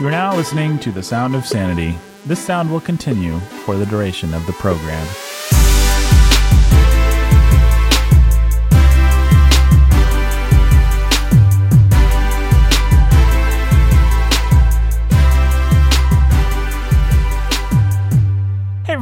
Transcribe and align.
You 0.00 0.08
are 0.08 0.10
now 0.10 0.34
listening 0.34 0.78
to 0.80 0.90
The 0.90 1.02
Sound 1.02 1.34
of 1.34 1.44
Sanity. 1.44 1.96
This 2.24 2.40
sound 2.40 2.70
will 2.70 2.80
continue 2.80 3.38
for 3.64 3.76
the 3.76 3.86
duration 3.86 4.32
of 4.32 4.44
the 4.46 4.52
program. 4.54 5.06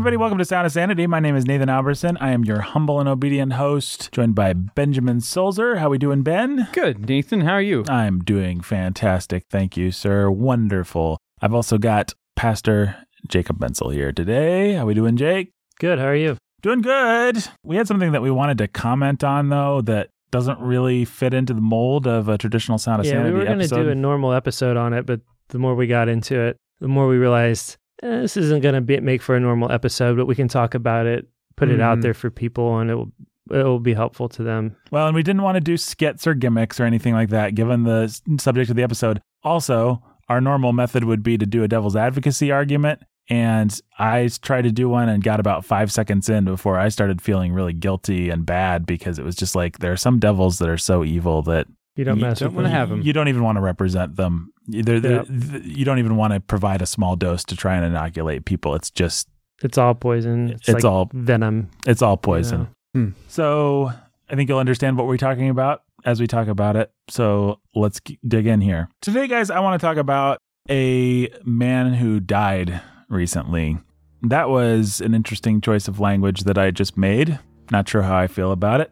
Everybody, 0.01 0.17
welcome 0.17 0.39
to 0.39 0.47
Sound 0.47 0.65
of 0.65 0.73
Sanity. 0.73 1.07
My 1.07 1.21
name 1.21 1.37
is 1.37 1.45
Nathan 1.45 1.69
Alberson. 1.69 2.17
I 2.23 2.31
am 2.31 2.43
your 2.43 2.63
humble 2.63 3.01
and 3.01 3.09
obedient 3.09 3.53
host, 3.53 4.11
joined 4.13 4.35
by 4.35 4.55
Benjamin 4.55 5.21
Sulzer. 5.21 5.77
How 5.77 5.91
we 5.91 5.99
doing, 5.99 6.23
Ben? 6.23 6.69
Good, 6.73 7.07
Nathan. 7.07 7.43
How 7.43 7.53
are 7.53 7.61
you? 7.61 7.85
I'm 7.87 8.21
doing 8.21 8.63
fantastic. 8.63 9.45
Thank 9.51 9.77
you, 9.77 9.91
sir. 9.91 10.31
Wonderful. 10.31 11.19
I've 11.43 11.53
also 11.53 11.77
got 11.77 12.15
Pastor 12.35 12.97
Jacob 13.29 13.59
Benzel 13.59 13.93
here 13.93 14.11
today. 14.11 14.73
How 14.73 14.87
we 14.87 14.95
doing, 14.95 15.19
Jake? 15.19 15.53
Good. 15.79 15.99
How 15.99 16.07
are 16.07 16.17
you? 16.17 16.39
Doing 16.63 16.81
good. 16.81 17.45
We 17.63 17.77
had 17.77 17.87
something 17.87 18.13
that 18.13 18.23
we 18.23 18.31
wanted 18.31 18.57
to 18.57 18.69
comment 18.69 19.23
on 19.23 19.51
though 19.51 19.83
that 19.83 20.09
doesn't 20.31 20.61
really 20.61 21.05
fit 21.05 21.35
into 21.35 21.53
the 21.53 21.61
mold 21.61 22.07
of 22.07 22.31
a 22.31 22.39
traditional 22.39 22.79
Sound 22.79 23.01
of 23.01 23.07
yeah, 23.07 23.13
Sanity 23.13 23.33
we 23.33 23.39
were 23.39 23.45
going 23.45 23.59
to 23.59 23.69
do 23.69 23.91
a 23.91 23.95
normal 23.95 24.33
episode 24.33 24.79
on 24.79 24.95
it, 24.95 25.05
but 25.05 25.21
the 25.49 25.59
more 25.59 25.75
we 25.75 25.87
got 25.87 26.09
into 26.09 26.41
it, 26.41 26.57
the 26.81 26.89
more 26.89 27.07
we 27.07 27.19
realized 27.19 27.77
eh, 28.03 28.21
this 28.21 28.37
isn't 28.37 28.63
going 28.63 28.87
to 28.87 29.01
make 29.01 29.23
for 29.23 29.37
a 29.37 29.41
normal 29.41 29.71
episode. 29.73 30.17
But 30.17 30.27
we 30.27 30.35
can 30.35 30.49
talk 30.49 30.75
about 30.75 31.07
it, 31.07 31.29
put 31.57 31.69
it 31.69 31.81
out 31.81 31.99
Mhm. 31.99 32.03
there 32.03 32.15
for 32.15 32.31
people, 32.31 32.79
and 32.79 32.91
it 32.91 32.95
will 32.95 33.13
it 33.51 33.65
will 33.65 33.81
be 33.81 33.95
helpful 33.95 34.29
to 34.29 34.45
them. 34.45 34.77
Well, 34.93 35.09
and 35.09 35.15
we 35.17 35.25
didn't 35.25 35.43
want 35.43 35.57
to 35.57 35.61
do 35.61 35.77
skits 35.77 36.25
or 36.25 36.35
gimmicks 36.35 36.79
or 36.79 36.85
anything 36.85 37.15
like 37.15 37.31
that, 37.31 37.57
given 37.57 37.83
the 37.83 38.07
subject 38.39 38.71
of 38.71 38.77
the 38.77 38.85
episode. 38.85 39.21
Also, 39.43 40.01
our 40.29 40.41
normal 40.41 40.73
method 40.73 41.03
would 41.03 41.25
be 41.25 41.37
to 41.37 41.47
do 41.47 41.65
a 41.65 41.69
devil's 41.69 41.97
advocacy 41.97 42.53
argument. 42.53 43.01
And 43.29 43.77
I 43.99 44.29
tried 44.41 44.63
to 44.63 44.71
do 44.71 44.89
one 44.89 45.09
and 45.09 45.21
got 45.23 45.41
about 45.41 45.65
five 45.65 45.91
seconds 45.91 46.29
in 46.29 46.45
before 46.45 46.79
I 46.79 46.91
started 46.91 47.21
feeling 47.21 47.53
really 47.53 47.73
guilty 47.73 48.31
and 48.31 48.47
bad 48.47 48.87
because 48.87 49.19
it 49.19 49.25
was 49.25 49.35
just 49.35 49.57
like 49.57 49.79
there 49.81 49.91
are 49.91 49.97
some 49.97 50.21
devils 50.21 50.59
that 50.59 50.69
are 50.69 50.79
so 50.79 51.03
evil 51.05 51.43
that 51.43 51.67
You 51.97 52.05
don't 52.05 52.19
You 52.19 52.27
mess 52.27 52.39
don't 52.39 52.55
with 52.55 52.67
wanna 52.67 52.87
them. 52.87 53.03
You 53.03 53.13
don't 53.13 53.27
even 53.29 53.43
want 53.43 53.57
to 53.57 53.63
represent 53.63 54.15
them. 54.15 54.53
They're, 54.71 55.01
they're- 55.01 55.25
th- 55.25 55.65
you 55.65 55.85
don't 55.85 55.99
even 55.99 56.17
want 56.17 56.33
to 56.33 56.41
provide 56.41 56.83
a 56.83 56.87
small 56.87 57.17
dose 57.17 57.45
to 57.45 57.57
try 57.57 57.77
and 57.77 57.85
inoculate 57.85 58.45
people. 58.45 58.75
It's 58.75 58.91
just 58.91 59.29
It's 59.63 59.79
all 59.79 59.95
poison. 59.95 60.51
It's, 60.51 60.69
It's 60.69 60.75
like 60.77 60.85
all- 60.85 61.11
venom. 61.13 61.71
it's 61.87 62.03
all 62.03 62.17
poison. 62.17 62.61
know. 62.95 63.01
Hmm. 63.07 63.09
So 63.29 63.93
I 64.29 64.35
think 64.37 64.49
you'll 64.49 64.59
understand 64.59 64.97
what 64.97 65.07
we're 65.07 65.17
talking 65.17 65.49
about 65.49 65.83
as 66.05 66.21
we 66.21 66.27
talk 66.27 66.49
about 66.49 66.77
it. 66.77 66.91
So 67.09 67.61
let's 67.75 68.01
g- 68.01 68.19
dig 68.27 68.47
in 68.47 68.61
here. 68.61 68.89
Today, 69.03 69.27
guys, 69.29 69.51
I 69.51 69.61
want 69.61 69.81
to 69.81 69.87
talk 69.87 69.97
about 69.97 70.39
a 70.71 71.29
man 71.45 71.95
who 71.95 72.21
died 72.21 72.81
recently. 73.09 73.79
That 74.23 74.49
was 74.51 75.01
an 75.01 75.15
interesting 75.15 75.61
choice 75.61 75.89
of 75.89 75.99
language 76.01 76.45
that 76.45 76.59
I 76.59 76.71
just 76.71 76.97
made. 76.97 77.39
Not 77.71 77.89
sure 77.89 78.03
how 78.03 78.17
I 78.17 78.27
feel 78.27 78.53
about 78.53 78.81
it. 78.81 78.91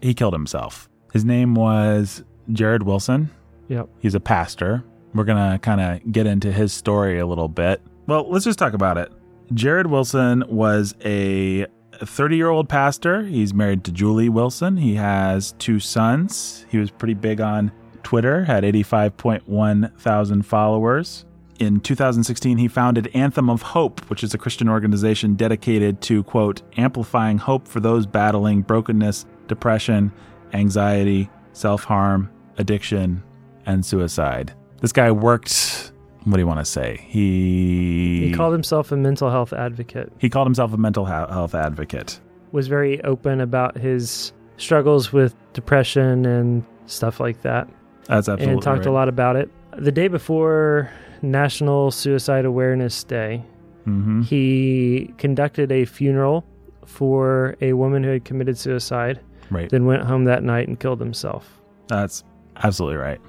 He 0.00 0.14
killed 0.14 0.32
himself. 0.32 0.88
His 1.12 1.24
name 1.24 1.54
was 1.54 2.22
Jarrid 2.50 2.82
Wilson. 2.84 3.30
Yep. 3.68 3.88
He's 3.98 4.14
a 4.14 4.20
pastor. 4.20 4.82
We're 5.14 5.24
going 5.24 5.52
to 5.52 5.58
kind 5.58 5.80
of 5.80 6.12
get 6.12 6.26
into 6.26 6.52
his 6.52 6.72
story 6.72 7.18
a 7.18 7.26
little 7.26 7.48
bit. 7.48 7.82
Well, 8.06 8.28
let's 8.30 8.44
just 8.44 8.58
talk 8.58 8.72
about 8.72 8.98
it. 8.98 9.12
Jarrid 9.52 9.86
Wilson 9.86 10.44
was 10.48 10.94
a 11.04 11.66
30 11.94 12.36
year 12.36 12.48
old 12.48 12.68
pastor. 12.68 13.22
He's 13.22 13.52
married 13.52 13.84
to 13.84 13.92
Juli 13.92 14.28
Wilson. 14.28 14.76
He 14.76 14.94
has 14.94 15.52
two 15.58 15.80
sons. 15.80 16.64
He 16.68 16.78
was 16.78 16.90
pretty 16.90 17.14
big 17.14 17.40
on 17.40 17.72
Twitter, 18.02 18.44
had 18.44 18.64
85.1 18.64 19.98
thousand 19.98 20.46
followers. 20.46 21.24
In 21.58 21.78
2016, 21.80 22.56
he 22.56 22.68
founded 22.68 23.10
Anthem 23.12 23.50
of 23.50 23.60
Hope, 23.60 24.00
which 24.08 24.24
is 24.24 24.32
a 24.32 24.38
Christian 24.38 24.66
organization 24.66 25.34
dedicated 25.34 26.00
to, 26.02 26.22
quote, 26.24 26.62
amplifying 26.78 27.36
hope 27.36 27.68
for 27.68 27.80
those 27.80 28.06
battling 28.06 28.62
brokenness, 28.62 29.26
depression, 29.46 30.10
anxiety, 30.54 31.28
self 31.52 31.84
harm, 31.84 32.30
addiction, 32.56 33.22
and 33.66 33.84
suicide. 33.84 34.54
This 34.80 34.92
guy 34.92 35.10
worked, 35.12 35.92
what 36.24 36.34
do 36.34 36.40
you 36.40 36.46
want 36.46 36.60
to 36.60 36.64
say? 36.64 37.04
He, 37.08 38.28
He 38.28 38.32
called 38.34 38.52
himself 38.52 38.90
a 38.92 38.96
mental 38.96 39.30
health 39.30 39.52
advocate. 39.52 40.12
he 40.18 40.28
called 40.30 40.46
himself 40.46 40.72
a 40.72 40.76
mental 40.76 41.04
he- 41.04 41.12
health 41.12 41.54
advocate. 41.54 42.20
Was 42.52 42.66
very 42.66 43.02
open 43.04 43.40
about 43.40 43.76
his 43.76 44.32
struggles 44.56 45.12
with 45.12 45.34
depression 45.52 46.26
and 46.26 46.64
stuff 46.86 47.20
like 47.20 47.42
that. 47.42 47.68
That's 48.06 48.28
absolutely 48.28 48.54
and 48.54 48.62
talked 48.62 48.86
a 48.86 48.90
lot 48.90 49.08
about 49.08 49.36
it. 49.36 49.50
The 49.78 49.92
day 49.92 50.08
before 50.08 50.90
National 51.22 51.90
Suicide 51.90 52.44
Awareness 52.44 53.04
Day, 53.04 53.44
hmm 53.84 54.22
he 54.22 55.14
conducted 55.16 55.70
a 55.72 55.84
funeral 55.84 56.44
for 56.86 57.56
a 57.60 57.72
woman 57.74 58.02
who 58.02 58.10
had 58.10 58.24
committed 58.24 58.58
suicide, 58.58 59.20
Right. 59.50 59.70
then 59.70 59.84
went 59.86 60.02
home 60.02 60.24
that 60.24 60.42
night 60.42 60.66
and 60.68 60.78
killed 60.78 61.00
himself. 61.00 61.60
That's 61.86 62.24
absolutely 62.56 62.96
right. 62.98 63.20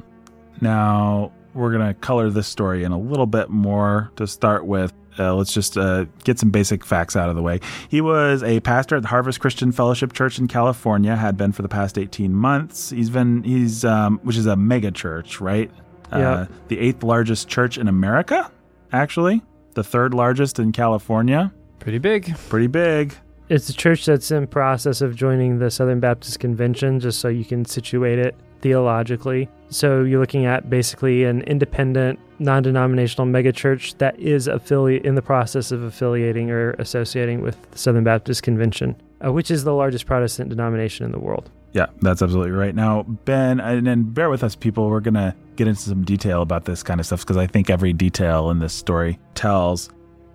Now, 0.62 1.32
we're 1.54 1.72
going 1.72 1.86
to 1.88 1.94
color 1.94 2.30
this 2.30 2.48
story 2.48 2.84
in 2.84 2.92
a 2.92 3.00
little 3.00 3.26
bit 3.26 3.50
more 3.50 4.12
to 4.16 4.28
start 4.28 4.66
with. 4.66 4.94
Uh, 5.20 5.36
let's 5.36 5.54
just 5.54 5.78
uh, 5.78 6.06
get 6.24 6.40
some 6.40 6.50
basic 6.52 6.86
facts 6.86 7.16
out 7.18 7.30
of 7.30 7.36
the 7.36 7.42
way. 7.42 7.60
He 7.90 8.00
was 8.00 8.44
a 8.44 8.62
pastor 8.62 8.96
at 8.96 9.02
the 9.02 9.10
Harvest 9.10 9.42
Christian 9.42 9.72
Fellowship 9.74 10.14
Church 10.14 10.40
in 10.40 10.48
California, 10.48 11.16
had 11.16 11.36
been 11.36 11.52
for 11.52 11.62
the 11.64 11.68
past 11.70 11.98
18 11.98 12.34
months. 12.34 12.92
He's 12.92 13.10
been, 13.10 13.44
he's, 13.44 13.84
um, 13.84 14.20
which 14.24 14.38
is 14.38 14.46
a 14.46 14.56
mega 14.56 14.90
church, 14.92 15.42
right? 15.42 15.70
Uh, 16.14 16.18
Yeah. 16.18 16.46
the 16.70 16.80
eighth 16.80 17.04
largest 17.04 17.50
church 17.50 17.78
in 17.78 17.90
America, 17.90 18.50
actually. 18.94 19.42
The 19.74 19.84
third 19.84 20.14
largest 20.14 20.60
in 20.60 20.72
California. 20.72 21.52
Pretty 21.80 21.98
big. 21.98 22.34
Pretty 22.50 22.68
big. 22.68 23.14
It's 23.50 23.68
a 23.70 23.74
church 23.74 24.06
that's 24.06 24.32
in 24.32 24.48
process 24.48 25.02
of 25.02 25.16
joining 25.18 25.60
the 25.60 25.70
Southern 25.70 26.00
Baptist 26.00 26.40
Convention, 26.40 27.02
just 27.02 27.20
so 27.20 27.28
you 27.28 27.44
can 27.44 27.66
situate 27.66 28.18
it 28.18 28.34
theologically. 28.62 29.50
So 29.70 30.04
you're 30.04 30.20
looking 30.20 30.46
at 30.46 30.70
basically 30.70 31.24
an 31.24 31.42
independent, 31.44 32.20
non-denominational 32.40 33.28
megachurch 33.28 33.98
that 34.00 34.20
is 34.20 34.48
affiliate 34.48 35.06
in 35.06 35.16
the 35.16 35.22
process 35.22 35.72
of 35.72 35.84
affiliating 35.84 36.52
or 36.52 36.72
associating 36.72 37.42
with 37.42 37.72
the 37.72 37.78
Southern 37.78 38.04
Baptist 38.04 38.44
Convention, 38.44 39.02
uh, 39.26 39.32
which 39.32 39.50
is 39.50 39.64
the 39.64 39.74
largest 39.74 40.06
Protestant 40.06 40.50
denomination 40.50 41.06
in 41.06 41.12
the 41.12 41.20
world. 41.20 41.50
Yeah, 41.74 41.86
that's 42.02 42.22
absolutely 42.22 42.52
right. 42.52 42.76
Now, 42.76 43.04
Ben, 43.04 43.62
and, 43.62 43.88
and 43.88 44.14
bear 44.14 44.30
with 44.30 44.44
us, 44.44 44.56
people. 44.56 44.90
We're 44.90 45.00
going 45.00 45.14
to 45.14 45.34
get 45.56 45.68
into 45.68 45.82
some 45.82 46.04
detail 46.04 46.42
about 46.42 46.66
this 46.66 46.84
kind 46.84 47.00
of 47.00 47.06
stuff 47.06 47.22
because 47.22 47.38
I 47.38 47.48
think 47.48 47.70
every 47.70 47.94
detail 47.94 48.50
in 48.50 48.60
this 48.60 48.74
story 48.74 49.20
tells. 49.36 49.90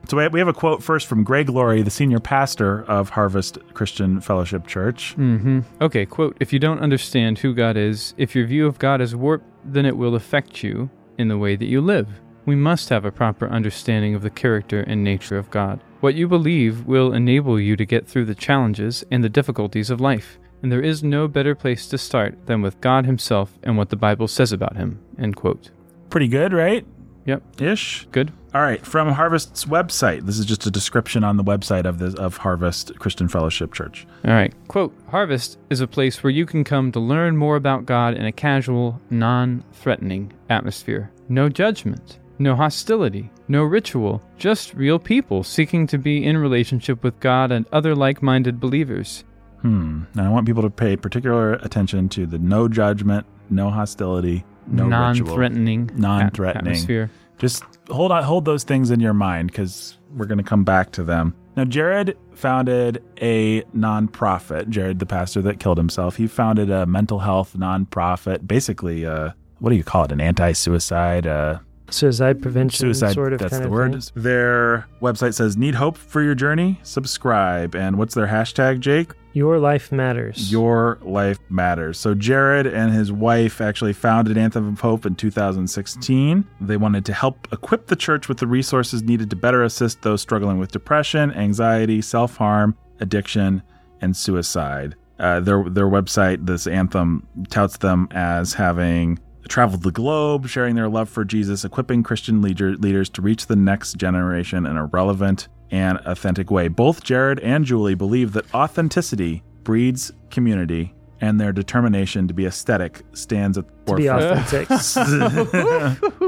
So, 0.08 0.16
we 0.16 0.28
we 0.28 0.38
have 0.38 0.48
a 0.48 0.52
quote 0.52 0.84
first 0.84 1.08
from 1.08 1.24
Greg 1.24 1.48
Laurie, 1.48 1.82
the 1.82 1.90
senior 1.90 2.20
pastor 2.20 2.84
of 2.84 3.10
Harvest 3.10 3.58
Christian 3.74 4.20
Fellowship 4.20 4.66
Church. 4.66 5.16
Mm-hmm. 5.16 5.60
Okay, 5.80 6.06
quote, 6.06 6.36
if 6.38 6.52
you 6.52 6.60
don't 6.60 6.78
understand 6.78 7.38
who 7.38 7.52
God 7.52 7.76
is, 7.76 8.14
if 8.16 8.36
your 8.36 8.46
view 8.46 8.66
of 8.66 8.78
God 8.78 9.00
is 9.00 9.16
warped, 9.16 9.46
then 9.64 9.84
it 9.84 9.96
will 9.96 10.14
affect 10.14 10.62
you 10.62 10.88
in 11.18 11.26
the 11.26 11.38
way 11.38 11.56
that 11.56 11.66
you 11.66 11.80
live. 11.80 12.08
We 12.44 12.54
must 12.54 12.88
have 12.90 13.04
a 13.04 13.10
proper 13.10 13.48
understanding 13.48 14.14
of 14.14 14.22
the 14.22 14.30
character 14.30 14.80
and 14.82 15.02
nature 15.02 15.38
of 15.38 15.50
God. 15.50 15.80
What 16.00 16.14
you 16.14 16.28
believe 16.28 16.86
will 16.86 17.12
enable 17.12 17.58
you 17.58 17.74
to 17.74 17.84
get 17.84 18.06
through 18.06 18.26
the 18.26 18.34
challenges 18.36 19.04
and 19.10 19.24
the 19.24 19.28
difficulties 19.28 19.90
of 19.90 20.00
life. 20.00 20.38
And 20.62 20.70
there 20.70 20.82
is 20.82 21.02
no 21.02 21.26
better 21.26 21.56
place 21.56 21.88
to 21.88 21.98
start 21.98 22.46
than 22.46 22.62
with 22.62 22.80
God 22.80 23.06
Himself 23.06 23.58
and 23.64 23.76
what 23.76 23.88
the 23.88 23.96
Bible 23.96 24.28
says 24.28 24.52
about 24.52 24.76
Him. 24.76 25.00
End 25.18 25.34
quote. 25.34 25.70
Pretty 26.10 26.28
good, 26.28 26.52
right? 26.52 26.86
Yep. 27.24 27.60
Ish. 27.60 28.06
Good. 28.12 28.32
All 28.56 28.62
right, 28.62 28.86
from 28.86 29.12
Harvest's 29.12 29.66
website. 29.66 30.24
This 30.24 30.38
is 30.38 30.46
just 30.46 30.64
a 30.64 30.70
description 30.70 31.22
on 31.24 31.36
the 31.36 31.44
website 31.44 31.84
of 31.84 31.98
this 31.98 32.14
of 32.14 32.38
Harvest 32.38 32.98
Christian 32.98 33.28
Fellowship 33.28 33.74
Church. 33.74 34.06
All 34.24 34.32
right. 34.32 34.54
Quote 34.66 34.94
Harvest 35.10 35.58
is 35.68 35.82
a 35.82 35.86
place 35.86 36.22
where 36.22 36.30
you 36.30 36.46
can 36.46 36.64
come 36.64 36.90
to 36.92 36.98
learn 36.98 37.36
more 37.36 37.56
about 37.56 37.84
God 37.84 38.14
in 38.14 38.24
a 38.24 38.32
casual, 38.32 38.98
non 39.10 39.62
threatening 39.74 40.32
atmosphere. 40.48 41.10
No 41.28 41.50
judgment, 41.50 42.18
no 42.38 42.56
hostility, 42.56 43.28
no 43.46 43.62
ritual, 43.62 44.22
just 44.38 44.72
real 44.72 44.98
people 44.98 45.44
seeking 45.44 45.86
to 45.88 45.98
be 45.98 46.24
in 46.24 46.38
relationship 46.38 47.04
with 47.04 47.20
God 47.20 47.52
and 47.52 47.66
other 47.72 47.94
like 47.94 48.22
minded 48.22 48.58
believers. 48.58 49.22
Hmm. 49.60 50.04
And 50.14 50.22
I 50.22 50.30
want 50.30 50.46
people 50.46 50.62
to 50.62 50.70
pay 50.70 50.96
particular 50.96 51.52
attention 51.56 52.08
to 52.08 52.24
the 52.24 52.38
no 52.38 52.68
judgment, 52.68 53.26
no 53.50 53.68
hostility, 53.68 54.46
no 54.66 54.86
non 54.88 55.12
ritual. 55.12 55.34
threatening 55.34 55.90
Non-threatening. 55.94 56.68
atmosphere. 56.72 57.10
Just 57.38 57.64
hold 57.90 58.12
on 58.12 58.22
hold 58.22 58.44
those 58.44 58.64
things 58.64 58.90
in 58.90 59.00
your 59.00 59.14
mind 59.14 59.50
because 59.50 59.98
we're 60.14 60.26
going 60.26 60.38
to 60.38 60.44
come 60.44 60.64
back 60.64 60.92
to 60.92 61.04
them. 61.04 61.34
Now 61.56 61.64
jarrid 61.64 62.14
founded 62.34 63.02
a 63.20 63.62
nonprofit. 63.76 64.68
Jarrid 64.68 64.98
the 64.98 65.06
pastor 65.06 65.42
that 65.42 65.60
killed 65.60 65.78
himself 65.78 66.16
he 66.16 66.26
founded 66.26 66.70
a 66.70 66.86
mental 66.86 67.18
health 67.18 67.54
nonprofit 67.56 68.46
basically 68.46 69.06
uh 69.06 69.30
what 69.58 69.70
do 69.70 69.76
you 69.76 69.84
call 69.84 70.04
it? 70.04 70.12
An 70.12 70.20
anti-suicide 70.20 71.26
uh 71.26 71.58
Suicide 71.90 72.42
prevention, 72.42 72.78
Suicide, 72.78 73.14
sort 73.14 73.32
of 73.32 73.38
that's 73.38 73.58
the 73.58 73.68
word. 73.68 73.92
thing. 73.92 74.22
Their 74.22 74.86
website 75.00 75.34
says, 75.34 75.56
Need 75.56 75.74
hope 75.74 75.96
for 75.96 76.22
your 76.22 76.34
journey? 76.34 76.80
Subscribe. 76.82 77.74
And 77.74 77.96
what's 77.96 78.14
their 78.14 78.26
hashtag, 78.26 78.80
Jake? 78.80 79.12
Your 79.32 79.58
life 79.58 79.92
matters. 79.92 80.50
Your 80.50 80.98
life 81.02 81.38
matters. 81.50 81.98
So 81.98 82.14
Jarrid 82.14 82.72
and 82.72 82.90
his 82.92 83.12
wife 83.12 83.60
actually 83.60 83.92
founded 83.92 84.38
Anthem 84.38 84.66
of 84.66 84.80
Hope 84.80 85.04
in 85.04 85.14
2016. 85.14 86.42
They 86.62 86.76
wanted 86.78 87.04
to 87.04 87.12
help 87.12 87.46
equip 87.52 87.86
the 87.88 87.96
church 87.96 88.28
with 88.28 88.38
the 88.38 88.46
resources 88.46 89.02
needed 89.02 89.28
to 89.30 89.36
better 89.36 89.62
assist 89.62 90.00
those 90.02 90.22
struggling 90.22 90.58
with 90.58 90.72
depression, 90.72 91.32
anxiety, 91.34 92.00
self-harm, 92.00 92.76
addiction, 93.00 93.62
and 94.00 94.16
suicide. 94.16 94.94
Uh, 95.18 95.40
their 95.40 95.64
their 95.68 95.86
website, 95.86 96.44
this 96.46 96.66
anthem, 96.66 97.26
touts 97.50 97.78
them 97.78 98.08
as 98.12 98.52
having 98.54 99.18
traveled 99.48 99.82
the 99.82 99.90
globe, 99.92 100.48
sharing 100.48 100.74
their 100.74 100.88
love 100.88 101.08
for 101.08 101.24
Jesus, 101.24 101.64
equipping 101.64 102.02
Christian 102.02 102.40
leader, 102.42 102.76
leaders 102.76 103.08
to 103.10 103.22
reach 103.22 103.46
the 103.46 103.56
next 103.56 103.96
generation 103.96 104.66
in 104.66 104.76
a 104.76 104.86
relevant 104.86 105.48
and 105.70 105.98
authentic 106.04 106.50
way. 106.50 106.68
Both 106.68 107.02
Jarrid 107.04 107.40
and 107.42 107.64
Juli 107.64 107.94
believe 107.94 108.32
that 108.34 108.52
authenticity 108.54 109.42
breeds 109.64 110.12
community, 110.30 110.94
and 111.20 111.40
their 111.40 111.52
determination 111.52 112.28
to 112.28 112.34
be 112.34 112.44
aesthetic 112.46 113.02
stands 113.14 113.56
at 113.58 113.64
the 113.86 113.92
to 113.92 113.96
be 113.96 114.06
forefront. 114.06 114.52
authentic. 114.70 116.20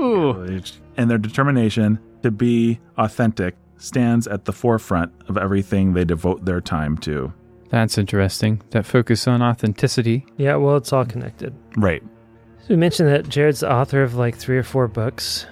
And 0.96 1.08
their 1.10 1.18
determination 1.18 1.98
to 2.24 2.30
be 2.32 2.80
authentic 2.96 3.54
stands 3.76 4.26
at 4.26 4.44
the 4.44 4.52
forefront 4.52 5.12
of 5.28 5.36
everything 5.38 5.92
they 5.92 6.04
devote 6.04 6.44
their 6.44 6.60
time 6.60 6.98
to. 6.98 7.32
That's 7.68 7.98
interesting. 7.98 8.60
That 8.70 8.84
focus 8.86 9.28
on 9.28 9.40
authenticity. 9.42 10.26
yeah, 10.36 10.56
well, 10.56 10.76
it's 10.76 10.92
all 10.92 11.04
connected. 11.04 11.54
Right. 11.76 12.02
So 12.68 12.74
we 12.74 12.80
mentioned 12.80 13.08
that 13.08 13.30
Jarrid's 13.30 13.60
the 13.60 13.72
author 13.72 14.02
of 14.02 14.16
like 14.16 14.36
three 14.36 14.58
or 14.58 14.62
four 14.62 14.88
books, 14.88 15.46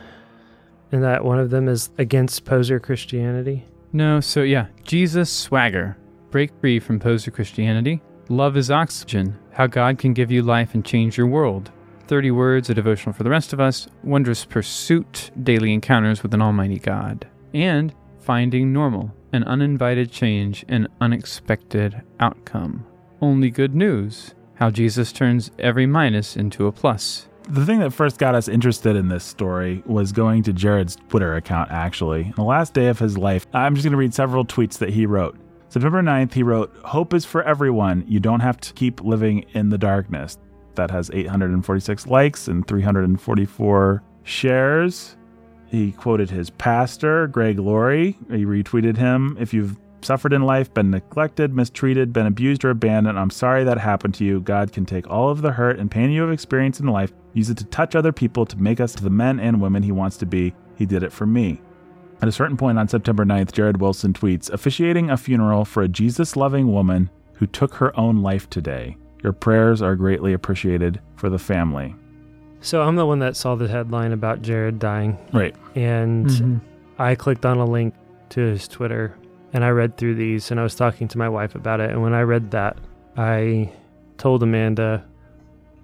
and 0.92 1.02
that 1.02 1.24
one 1.24 1.38
of 1.38 1.48
them 1.48 1.66
is 1.66 1.88
against 1.96 2.44
poser 2.44 2.78
Christianity. 2.78 3.64
No, 3.94 4.20
so 4.20 4.42
yeah, 4.42 4.66
Jesus 4.84 5.30
swagger. 5.30 5.96
Break 6.30 6.50
free 6.60 6.78
from 6.78 7.00
poser 7.00 7.30
Christianity. 7.30 8.02
Love 8.28 8.58
is 8.58 8.70
oxygen. 8.70 9.34
How 9.52 9.66
God 9.66 9.98
can 9.98 10.12
give 10.12 10.30
you 10.30 10.42
life 10.42 10.74
and 10.74 10.84
change 10.84 11.16
your 11.16 11.26
world. 11.26 11.70
30 12.06 12.32
words, 12.32 12.68
a 12.68 12.74
devotional 12.74 13.14
for 13.14 13.22
the 13.22 13.30
rest 13.30 13.54
of 13.54 13.60
us. 13.60 13.88
Wondrous 14.04 14.44
pursuit, 14.44 15.30
daily 15.42 15.72
encounters 15.72 16.22
with 16.22 16.34
an 16.34 16.42
almighty 16.42 16.78
God. 16.78 17.26
And 17.54 17.94
finding 18.20 18.74
normal, 18.74 19.10
an 19.32 19.42
uninvited 19.44 20.12
change, 20.12 20.66
an 20.68 20.86
unexpected 21.00 22.02
outcome. 22.20 22.84
Only 23.22 23.48
good 23.48 23.74
news. 23.74 24.34
How 24.56 24.70
Jesus 24.70 25.12
turns 25.12 25.50
every 25.58 25.84
minus 25.86 26.34
into 26.34 26.66
a 26.66 26.72
plus. 26.72 27.28
The 27.48 27.64
thing 27.64 27.78
that 27.80 27.92
first 27.92 28.18
got 28.18 28.34
us 28.34 28.48
interested 28.48 28.96
in 28.96 29.08
this 29.08 29.22
story 29.22 29.82
was 29.84 30.12
going 30.12 30.42
to 30.44 30.52
Jarrid's 30.54 30.96
Twitter 31.08 31.36
account, 31.36 31.70
actually. 31.70 32.32
The 32.36 32.42
last 32.42 32.72
day 32.72 32.88
of 32.88 32.98
his 32.98 33.18
life, 33.18 33.46
I'm 33.52 33.74
just 33.74 33.84
going 33.84 33.92
to 33.92 33.98
read 33.98 34.14
several 34.14 34.44
tweets 34.44 34.78
that 34.78 34.90
he 34.90 35.04
wrote. 35.04 35.38
September 35.68 36.02
9th, 36.02 36.32
he 36.32 36.42
wrote, 36.42 36.74
Hope 36.84 37.12
is 37.12 37.26
for 37.26 37.42
everyone. 37.42 38.04
You 38.08 38.18
don't 38.18 38.40
have 38.40 38.58
to 38.62 38.72
keep 38.72 39.02
living 39.02 39.44
in 39.52 39.68
the 39.68 39.78
darkness. 39.78 40.38
That 40.74 40.90
has 40.90 41.10
846 41.12 42.06
likes 42.06 42.48
and 42.48 42.66
344 42.66 44.02
shares. 44.24 45.16
He 45.66 45.92
quoted 45.92 46.30
his 46.30 46.48
pastor, 46.50 47.26
Greg 47.26 47.58
Laurie. 47.58 48.16
He 48.30 48.44
retweeted 48.46 48.96
him. 48.96 49.36
If 49.38 49.52
you've 49.52 49.76
suffered 50.06 50.32
in 50.32 50.42
life, 50.42 50.72
been 50.72 50.90
neglected, 50.90 51.52
mistreated, 51.54 52.12
been 52.12 52.26
abused, 52.26 52.64
or 52.64 52.70
abandoned, 52.70 53.18
I'm 53.18 53.30
sorry 53.30 53.64
that 53.64 53.78
happened 53.78 54.14
to 54.14 54.24
you. 54.24 54.40
God 54.40 54.72
can 54.72 54.86
take 54.86 55.10
all 55.10 55.28
of 55.28 55.42
the 55.42 55.52
hurt 55.52 55.78
and 55.78 55.90
pain 55.90 56.10
you 56.10 56.22
have 56.22 56.30
experienced 56.32 56.80
in 56.80 56.86
life, 56.86 57.12
use 57.34 57.50
it 57.50 57.58
to 57.58 57.64
touch 57.64 57.94
other 57.94 58.12
people, 58.12 58.46
to 58.46 58.56
make 58.56 58.80
us 58.80 58.94
the 58.94 59.10
men 59.10 59.38
and 59.40 59.60
women 59.60 59.82
He 59.82 59.92
wants 59.92 60.16
to 60.18 60.26
be. 60.26 60.54
He 60.76 60.86
did 60.86 61.02
it 61.02 61.12
for 61.12 61.26
me. 61.26 61.60
At 62.22 62.28
a 62.28 62.32
certain 62.32 62.56
point 62.56 62.78
on 62.78 62.88
September 62.88 63.24
9th, 63.26 63.52
Jarrid 63.52 63.78
Wilson 63.78 64.12
tweets, 64.14 64.48
officiating 64.50 65.10
a 65.10 65.16
funeral 65.18 65.64
for 65.66 65.82
a 65.82 65.88
Jesus 65.88 66.36
loving 66.36 66.72
woman 66.72 67.10
who 67.34 67.46
took 67.46 67.74
her 67.74 67.98
own 67.98 68.22
life 68.22 68.48
today. 68.48 68.96
Your 69.22 69.34
prayers 69.34 69.82
are 69.82 69.96
greatly 69.96 70.32
appreciated 70.32 71.00
for 71.16 71.28
the 71.28 71.38
family. 71.38 71.94
So 72.60 72.82
I'm 72.82 72.96
the 72.96 73.04
one 73.04 73.18
that 73.18 73.36
saw 73.36 73.54
the 73.54 73.68
headline 73.68 74.12
about 74.12 74.40
Jarrid 74.42 74.78
dying, 74.78 75.18
Right. 75.32 75.54
and 75.74 76.26
Mm-hmm. 76.26 76.56
I 76.98 77.14
clicked 77.16 77.44
on 77.44 77.58
a 77.58 77.64
link 77.66 77.94
to 78.30 78.40
his 78.40 78.66
Twitter 78.66 79.14
and 79.56 79.64
I 79.64 79.70
read 79.70 79.96
through 79.96 80.16
these 80.16 80.50
and 80.50 80.60
I 80.60 80.62
was 80.62 80.74
talking 80.74 81.08
to 81.08 81.16
my 81.18 81.30
wife 81.30 81.54
about 81.54 81.80
it. 81.80 81.90
And 81.90 82.02
when 82.02 82.12
I 82.12 82.20
read 82.20 82.50
that, 82.50 82.76
I 83.16 83.72
told 84.18 84.42
Amanda 84.42 85.02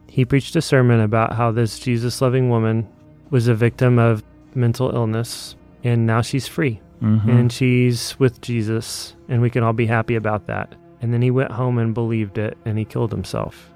he 0.08 0.26
preached 0.26 0.54
a 0.56 0.60
sermon 0.60 1.00
about 1.00 1.32
how 1.32 1.50
this 1.52 1.78
Jesus 1.78 2.20
loving 2.20 2.50
woman 2.50 2.86
was 3.30 3.48
a 3.48 3.54
victim 3.54 3.98
of 3.98 4.22
mental 4.54 4.94
illness 4.94 5.56
and 5.82 6.06
now 6.06 6.20
she's 6.20 6.46
free 6.46 6.82
Mhm. 7.00 7.26
and 7.28 7.50
she's 7.50 8.14
with 8.20 8.42
Jesus 8.42 9.16
and 9.30 9.40
we 9.40 9.48
can 9.48 9.62
all 9.62 9.72
be 9.72 9.86
happy 9.86 10.16
about 10.16 10.46
that. 10.48 10.74
And 11.00 11.14
then 11.14 11.22
he 11.22 11.30
went 11.30 11.50
home 11.52 11.78
and 11.78 11.94
believed 11.94 12.36
it 12.36 12.58
and 12.66 12.78
he 12.78 12.84
killed 12.84 13.10
himself. 13.10 13.72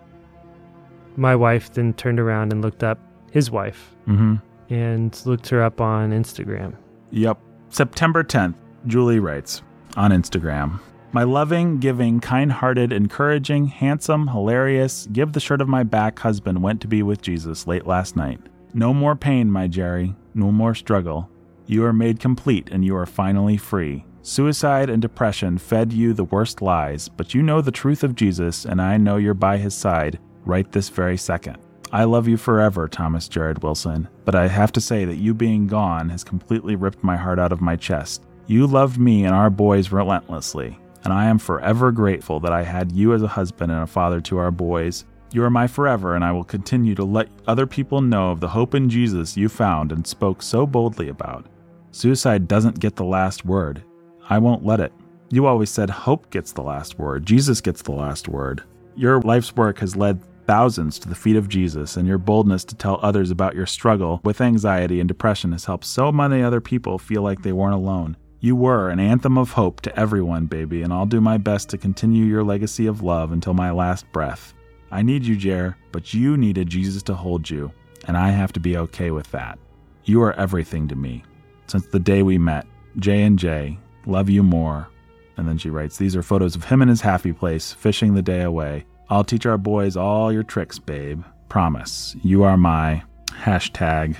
My 1.16 1.34
wife 1.34 1.72
then 1.72 1.94
turned 1.94 2.20
around 2.20 2.52
and 2.52 2.60
looked 2.60 2.84
up 2.84 2.98
his 3.30 3.50
wife 3.50 3.96
Mhm. 4.06 4.42
and 4.68 5.18
looked 5.24 5.48
her 5.48 5.62
up 5.62 5.80
on 5.80 6.10
Instagram. 6.10 6.74
Yep. 7.12 7.38
September 7.70 8.22
10th, 8.22 8.56
Juli 8.86 9.18
writes 9.18 9.62
on 9.96 10.10
Instagram 10.10 10.80
My 11.12 11.22
loving, 11.22 11.78
giving, 11.78 12.20
kind 12.20 12.52
hearted, 12.52 12.92
encouraging, 12.92 13.66
handsome, 13.66 14.28
hilarious, 14.28 15.08
give 15.12 15.32
the 15.32 15.40
shirt 15.40 15.60
of 15.60 15.68
my 15.68 15.82
back 15.82 16.18
husband 16.18 16.62
went 16.62 16.80
to 16.82 16.88
be 16.88 17.02
with 17.02 17.22
Jesus 17.22 17.66
late 17.66 17.86
last 17.86 18.16
night. 18.16 18.40
No 18.74 18.92
more 18.92 19.16
pain, 19.16 19.50
my 19.50 19.66
Jerry. 19.68 20.14
No 20.34 20.52
more 20.52 20.74
struggle. 20.74 21.30
You 21.66 21.84
are 21.84 21.92
made 21.92 22.20
complete 22.20 22.68
and 22.70 22.84
you 22.84 22.94
are 22.96 23.06
finally 23.06 23.56
free. 23.56 24.04
Suicide 24.20 24.90
and 24.90 25.00
depression 25.00 25.56
fed 25.56 25.92
you 25.92 26.12
the 26.12 26.24
worst 26.24 26.60
lies, 26.60 27.08
but 27.08 27.32
you 27.32 27.42
know 27.42 27.60
the 27.60 27.70
truth 27.70 28.02
of 28.02 28.16
Jesus, 28.16 28.64
and 28.64 28.82
I 28.82 28.96
know 28.96 29.16
you're 29.16 29.34
by 29.34 29.56
his 29.56 29.74
side 29.74 30.18
right 30.44 30.70
this 30.72 30.88
very 30.88 31.16
second. 31.16 31.58
I 31.92 32.04
love 32.04 32.26
you 32.26 32.36
forever, 32.36 32.88
Thomas 32.88 33.28
Jarrid 33.28 33.62
Wilson, 33.62 34.08
but 34.24 34.34
I 34.34 34.48
have 34.48 34.72
to 34.72 34.80
say 34.80 35.04
that 35.04 35.16
you 35.16 35.32
being 35.32 35.68
gone 35.68 36.08
has 36.08 36.24
completely 36.24 36.74
ripped 36.74 37.04
my 37.04 37.16
heart 37.16 37.38
out 37.38 37.52
of 37.52 37.60
my 37.60 37.76
chest. 37.76 38.24
You 38.48 38.68
loved 38.68 38.96
me 38.96 39.24
and 39.24 39.34
our 39.34 39.50
boys 39.50 39.90
relentlessly, 39.90 40.78
and 41.02 41.12
I 41.12 41.24
am 41.24 41.36
forever 41.36 41.90
grateful 41.90 42.38
that 42.40 42.52
I 42.52 42.62
had 42.62 42.92
you 42.92 43.12
as 43.12 43.22
a 43.22 43.28
husband 43.28 43.72
and 43.72 43.82
a 43.82 43.88
father 43.88 44.20
to 44.20 44.38
our 44.38 44.52
boys. 44.52 45.04
You 45.32 45.42
are 45.42 45.50
my 45.50 45.66
forever, 45.66 46.14
and 46.14 46.24
I 46.24 46.30
will 46.30 46.44
continue 46.44 46.94
to 46.94 47.04
let 47.04 47.28
other 47.48 47.66
people 47.66 48.00
know 48.00 48.30
of 48.30 48.38
the 48.38 48.46
hope 48.46 48.76
in 48.76 48.88
Jesus 48.88 49.36
you 49.36 49.48
found 49.48 49.90
and 49.90 50.06
spoke 50.06 50.42
so 50.42 50.64
boldly 50.64 51.08
about. 51.08 51.46
Suicide 51.90 52.46
doesn't 52.46 52.78
get 52.78 52.94
the 52.94 53.04
last 53.04 53.44
word. 53.44 53.82
I 54.30 54.38
won't 54.38 54.64
let 54.64 54.78
it. 54.78 54.92
You 55.28 55.46
always 55.46 55.70
said 55.70 55.90
hope 55.90 56.30
gets 56.30 56.52
the 56.52 56.62
last 56.62 57.00
word, 57.00 57.26
Jesus 57.26 57.60
gets 57.60 57.82
the 57.82 57.92
last 57.92 58.28
word. 58.28 58.62
Your 58.94 59.20
life's 59.22 59.56
work 59.56 59.80
has 59.80 59.96
led 59.96 60.20
thousands 60.46 61.00
to 61.00 61.08
the 61.08 61.16
feet 61.16 61.34
of 61.34 61.48
Jesus, 61.48 61.96
and 61.96 62.06
your 62.06 62.18
boldness 62.18 62.62
to 62.62 62.76
tell 62.76 63.00
others 63.02 63.32
about 63.32 63.56
your 63.56 63.66
struggle 63.66 64.20
with 64.22 64.40
anxiety 64.40 65.00
and 65.00 65.08
depression 65.08 65.50
has 65.50 65.64
helped 65.64 65.84
so 65.84 66.12
many 66.12 66.44
other 66.44 66.60
people 66.60 66.96
feel 66.96 67.22
like 67.22 67.42
they 67.42 67.50
weren't 67.50 67.74
alone. 67.74 68.16
You 68.40 68.54
were 68.54 68.90
an 68.90 69.00
anthem 69.00 69.38
of 69.38 69.52
hope 69.52 69.80
to 69.82 69.98
everyone, 69.98 70.46
baby, 70.46 70.82
and 70.82 70.92
I'll 70.92 71.06
do 71.06 71.20
my 71.20 71.38
best 71.38 71.70
to 71.70 71.78
continue 71.78 72.24
your 72.24 72.44
legacy 72.44 72.86
of 72.86 73.02
love 73.02 73.32
until 73.32 73.54
my 73.54 73.70
last 73.70 74.10
breath. 74.12 74.52
I 74.90 75.02
need 75.02 75.24
you, 75.24 75.36
Jer, 75.36 75.76
but 75.90 76.12
you 76.12 76.36
needed 76.36 76.68
Jesus 76.68 77.02
to 77.04 77.14
hold 77.14 77.48
you, 77.48 77.72
and 78.06 78.16
I 78.16 78.30
have 78.30 78.52
to 78.52 78.60
be 78.60 78.76
okay 78.76 79.10
with 79.10 79.30
that. 79.32 79.58
You 80.04 80.22
are 80.22 80.34
everything 80.34 80.86
to 80.88 80.96
me. 80.96 81.24
Since 81.66 81.86
the 81.86 81.98
day 81.98 82.22
we 82.22 82.38
met, 82.38 82.66
J 82.98 83.22
and 83.22 83.38
J, 83.38 83.78
love 84.04 84.28
you 84.28 84.42
more. 84.42 84.88
And 85.36 85.48
then 85.48 85.58
she 85.58 85.70
writes, 85.70 85.96
These 85.96 86.14
are 86.14 86.22
photos 86.22 86.54
of 86.56 86.64
him 86.64 86.82
in 86.82 86.88
his 86.88 87.00
happy 87.00 87.32
place, 87.32 87.72
fishing 87.72 88.14
the 88.14 88.22
day 88.22 88.42
away. 88.42 88.86
I'll 89.10 89.24
teach 89.24 89.46
our 89.46 89.58
boys 89.58 89.96
all 89.96 90.32
your 90.32 90.42
tricks, 90.42 90.78
babe. 90.78 91.24
Promise. 91.48 92.16
You 92.22 92.44
are 92.44 92.56
my 92.56 93.02
hashtag 93.28 94.16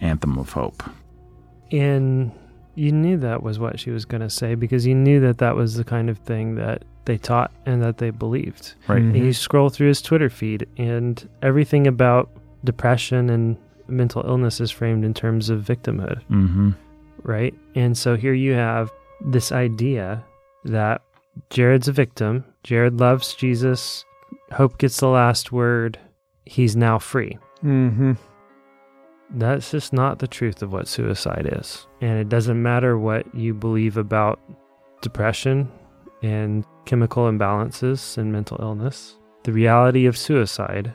anthem 0.00 0.38
of 0.38 0.50
hope. 0.50 0.82
And 1.70 2.32
you 2.74 2.92
knew 2.92 3.16
that 3.18 3.42
was 3.42 3.58
what 3.58 3.78
she 3.78 3.90
was 3.90 4.04
going 4.04 4.20
to 4.22 4.30
say 4.30 4.54
because 4.54 4.86
you 4.86 4.94
knew 4.94 5.20
that 5.20 5.38
that 5.38 5.54
was 5.56 5.74
the 5.76 5.84
kind 5.84 6.08
of 6.10 6.18
thing 6.18 6.54
that 6.56 6.82
they 7.04 7.18
taught 7.18 7.52
and 7.66 7.82
that 7.82 7.98
they 7.98 8.10
believed. 8.10 8.74
Right. 8.88 9.02
Mhm. 9.02 9.14
And 9.14 9.24
you 9.26 9.32
scroll 9.32 9.68
through 9.68 9.88
his 9.88 10.00
Twitter 10.02 10.30
feed, 10.30 10.66
and 10.78 11.28
everything 11.42 11.86
about 11.86 12.30
depression 12.64 13.28
and 13.30 13.56
mental 13.88 14.22
illness 14.26 14.60
is 14.60 14.70
framed 14.70 15.04
in 15.04 15.12
terms 15.14 15.50
of 15.50 15.60
victimhood, 15.62 16.20
Mm-hmm. 16.30 16.70
right? 17.22 17.54
And 17.74 17.96
so 17.96 18.16
here 18.16 18.32
you 18.32 18.52
have 18.54 18.90
this 19.20 19.52
idea 19.52 20.24
that 20.64 21.02
Jarrid's 21.50 21.88
a 21.88 21.92
victim, 21.92 22.44
Jarrid 22.64 22.98
loves 23.00 23.34
Jesus, 23.34 24.04
hope 24.52 24.78
gets 24.78 24.98
the 25.00 25.08
last 25.08 25.52
word, 25.52 25.98
he's 26.46 26.74
now 26.76 26.98
free. 26.98 27.36
Mm-hmm. 27.62 28.12
That's 29.34 29.70
just 29.70 29.92
not 29.92 30.20
the 30.20 30.28
truth 30.28 30.62
of 30.62 30.72
what 30.72 30.88
suicide 30.88 31.48
is. 31.58 31.86
And 32.00 32.18
it 32.18 32.28
doesn't 32.28 32.62
matter 32.62 32.98
what 32.98 33.34
you 33.34 33.52
believe 33.52 33.96
about 33.96 34.40
depression 35.02 35.70
and 36.22 36.64
chemical 36.86 37.24
imbalances 37.24 38.16
and 38.16 38.32
mental 38.32 38.58
illness. 38.60 39.16
The 39.42 39.52
reality 39.52 40.06
of 40.06 40.16
suicide 40.16 40.94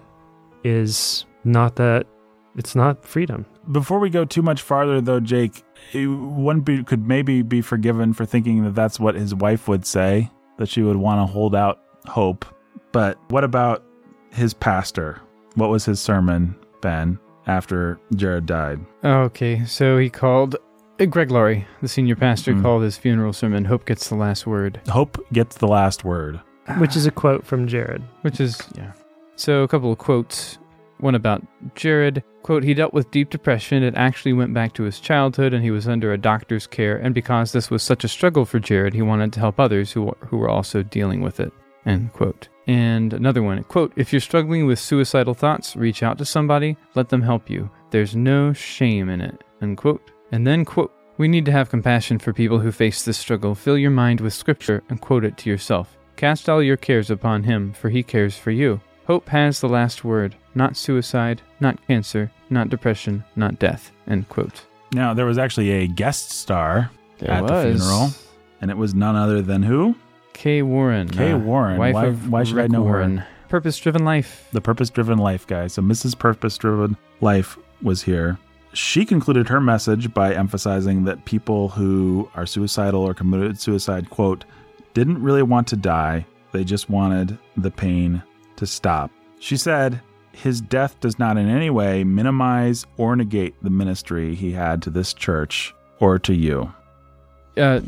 is 0.63 1.25
not 1.43 1.75
that 1.75 2.08
It's 2.60 2.75
not 2.75 3.05
freedom. 3.05 3.46
Before 3.72 4.00
we 4.00 4.10
go 4.10 4.25
too 4.25 4.41
much 4.41 4.62
farther, 4.62 5.00
though, 5.00 5.19
Jake, 5.22 5.63
one 5.93 6.62
be, 6.62 6.84
could 6.84 7.08
maybe 7.08 7.41
be 7.41 7.62
forgiven 7.62 8.13
for 8.13 8.25
thinking 8.25 8.63
that 8.63 8.75
that's 8.75 9.00
what 9.00 9.15
his 9.15 9.36
wife 9.36 9.67
would 9.67 9.86
say, 9.86 10.29
that 10.58 10.67
she 10.67 10.81
would 10.81 10.98
want 10.98 11.25
to 11.25 11.31
hold 11.31 11.55
out 11.55 11.79
hope. 12.08 12.46
But 12.91 13.17
what 13.29 13.43
about 13.43 13.86
his 14.31 14.53
pastor? 14.53 15.22
What 15.55 15.69
was 15.69 15.86
his 15.86 16.00
sermon, 16.00 16.55
Ben, 16.81 17.19
after 17.50 18.00
Jarrid 18.15 18.46
died? 18.46 18.79
Okay, 19.03 19.65
so 19.65 19.98
he 19.98 20.10
called 20.10 20.56
uh, 21.00 21.06
Greg 21.06 21.32
Laurie, 21.32 21.65
the 21.82 21.88
senior 21.88 22.15
pastor, 22.15 22.53
Mm. 22.53 22.62
called 22.62 22.84
his 22.84 22.98
funeral 22.98 23.34
sermon 23.34 23.65
"Hope 23.65 23.86
Gets 23.86 24.10
the 24.10 24.15
Last 24.15 24.46
Word," 24.48 24.79
Hope 24.88 25.18
gets 25.34 25.58
the 25.58 25.68
last 25.68 26.03
word. 26.06 26.39
Which 26.77 26.96
is 26.96 27.06
a 27.08 27.12
quote 27.12 27.46
from 27.46 27.68
Jarrid. 27.68 28.03
which 28.22 28.39
is 28.39 28.62
yeah. 28.77 28.91
So 29.36 29.63
a 29.63 29.68
couple 29.68 29.91
of 29.91 29.98
quotes. 29.98 30.58
One 31.00 31.15
about 31.15 31.41
Jarrid. 31.75 32.22
Quote, 32.44 32.62
he 32.65 32.74
dealt 32.74 32.94
with 32.94 33.10
deep 33.10 33.29
depression. 33.29 33.84
It 33.84 33.96
actually 33.96 34.34
went 34.34 34.53
back 34.53 34.74
to 34.74 34.84
his 34.84 35.00
childhood 35.00 35.53
and 35.53 35.63
he 35.63 35.72
was 35.72 35.88
under 35.88 36.12
a 36.12 36.18
doctor's 36.18 36.68
care. 36.68 36.98
And 36.98 37.15
because 37.15 37.53
this 37.53 37.72
was 37.72 37.82
such 37.82 38.03
a 38.03 38.10
struggle 38.10 38.44
for 38.44 38.60
Jarrid, 38.60 38.94
he 38.94 39.01
wanted 39.01 39.32
to 39.34 39.39
help 39.39 39.62
others 39.62 39.94
who, 39.94 40.12
who 40.27 40.36
were 40.36 40.50
also 40.50 40.84
dealing 40.84 41.22
with 41.22 41.39
it. 41.39 41.53
End 41.89 42.13
quote. 42.13 42.50
And 42.67 43.13
another 43.13 43.41
one, 43.41 43.63
quote, 43.63 43.91
if 43.96 44.13
you're 44.13 44.19
struggling 44.19 44.65
with 44.65 44.77
suicidal 44.79 45.34
thoughts, 45.34 45.75
reach 45.75 46.03
out 46.03 46.17
to 46.19 46.25
somebody, 46.25 46.77
let 46.96 47.10
them 47.10 47.22
help 47.22 47.50
you. 47.50 47.69
There's 47.89 48.15
no 48.15 48.53
shame 48.53 49.10
in 49.10 49.22
it. 49.22 49.43
End 49.62 49.77
quote. 49.77 50.12
And 50.31 50.46
then, 50.46 50.65
quote, 50.65 50.93
we 51.17 51.27
need 51.27 51.46
to 51.46 51.51
have 51.51 51.69
compassion 51.69 52.19
for 52.19 52.31
people 52.31 52.60
who 52.60 52.72
face 52.72 53.03
this 53.03 53.17
struggle. 53.17 53.55
Fill 53.55 53.77
your 53.77 53.91
mind 53.91 54.22
with 54.22 54.34
scripture 54.34 54.84
and 54.89 55.01
quote 55.01 55.25
it 55.25 55.36
to 55.38 55.50
yourself. 55.50 55.98
Cast 56.15 56.48
all 56.48 56.62
your 56.62 56.77
cares 56.77 57.10
upon 57.10 57.43
him, 57.43 57.74
for 57.74 57.89
he 57.89 58.03
cares 58.03 58.38
for 58.38 58.51
you. 58.51 58.79
Hope 59.08 59.27
has 59.29 59.60
the 59.60 59.67
last 59.67 60.03
word, 60.03 60.36
not 60.53 60.77
suicide, 60.77 61.41
not 61.60 61.86
cancer, 61.88 62.31
not 62.51 62.69
depression, 62.69 63.24
not 63.36 63.58
death. 63.58 63.91
End 64.08 64.29
quote. 64.29 64.62
Now, 64.93 65.13
there 65.13 65.25
was 65.25 65.38
actually 65.39 65.72
a 65.72 65.88
guest 65.88 66.29
star 66.29 66.91
There 67.17 67.31
at 67.31 67.48
the 67.48 67.62
funeral, 67.63 68.10
and 68.62 68.69
it 68.69 68.77
was 68.77 68.93
none 68.93 69.15
other 69.15 69.41
than 69.41 69.63
who? 69.63 69.96
Kay 70.39 70.62
Warren. 70.62 71.10
Kay 71.10 71.34
uh, 71.34 71.38
Warren. 71.38 71.77
Wife 71.77 71.93
Why- 71.93 72.05
of 72.05 72.31
why 72.31 72.43
should 72.46 72.60
I 72.60 72.62
Rick 72.62 72.72
know 72.72 72.86
her? 72.86 72.91
Warren. 72.91 73.24
Purpose 73.50 73.77
driven 73.77 74.05
life. 74.05 74.48
The 74.53 74.62
Purpose 74.62 74.89
Driven 74.89 75.17
Life 75.17 75.46
guy. 75.46 75.67
So, 75.67 75.81
Mrs. 75.81 76.17
Purpose 76.17 76.58
Driven 76.58 76.96
Life 77.19 77.58
was 77.81 78.03
here. 78.03 78.38
She 78.74 79.03
concluded 79.05 79.50
her 79.50 79.60
message 79.60 80.13
by 80.13 80.34
emphasizing 80.34 81.03
that 81.03 81.25
people 81.25 81.67
who 81.67 82.29
are 82.36 82.46
suicidal 82.46 83.01
or 83.01 83.13
committed 83.13 83.60
suicide, 83.60 84.10
quote, 84.12 84.46
didn't 84.93 85.22
really 85.22 85.41
want 85.43 85.67
to 85.69 85.75
die. 85.75 86.25
They 86.53 86.63
just 86.63 86.89
wanted 86.89 87.38
the 87.58 87.72
pain 87.72 88.24
to 88.55 88.65
stop. 88.65 89.12
She 89.39 89.58
said, 89.58 90.00
his 90.31 90.62
death 90.62 90.98
does 91.01 91.19
not 91.19 91.38
in 91.38 91.50
any 91.50 91.69
way 91.69 92.05
minimize 92.05 92.86
or 92.96 93.15
negate 93.17 93.55
the 93.62 93.69
ministry 93.69 94.36
he 94.36 94.51
had 94.53 94.81
to 94.84 94.89
this 94.89 95.13
church 95.13 95.74
or 96.00 96.17
to 96.19 96.34
you. 96.34 96.72
Uh, 97.58 97.81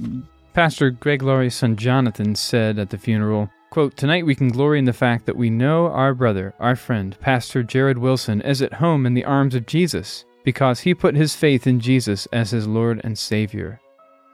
Pastor 0.53 0.89
Greg 0.91 1.21
Laurie's 1.21 1.55
son 1.55 1.77
Jonathan 1.77 2.35
said 2.35 2.77
at 2.77 2.89
the 2.89 2.97
funeral, 2.97 3.49
quote, 3.69 3.95
Tonight 3.95 4.25
we 4.25 4.35
can 4.35 4.49
glory 4.49 4.79
in 4.79 4.85
the 4.85 4.91
fact 4.91 5.25
that 5.25 5.37
we 5.37 5.49
know 5.49 5.87
our 5.87 6.13
brother, 6.13 6.53
our 6.59 6.75
friend, 6.75 7.17
Pastor 7.21 7.63
Jarrid 7.63 7.97
Wilson, 7.97 8.41
is 8.41 8.61
at 8.61 8.73
home 8.73 9.05
in 9.05 9.13
the 9.13 9.23
arms 9.23 9.55
of 9.55 9.65
Jesus 9.65 10.25
because 10.43 10.81
he 10.81 10.93
put 10.93 11.15
his 11.15 11.35
faith 11.35 11.67
in 11.67 11.79
Jesus 11.79 12.27
as 12.33 12.51
his 12.51 12.67
Lord 12.67 12.99
and 13.03 13.17
Savior. 13.17 13.79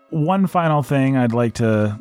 One 0.10 0.48
final 0.48 0.82
thing 0.82 1.16
I'd 1.16 1.34
like 1.34 1.54
to 1.56 2.00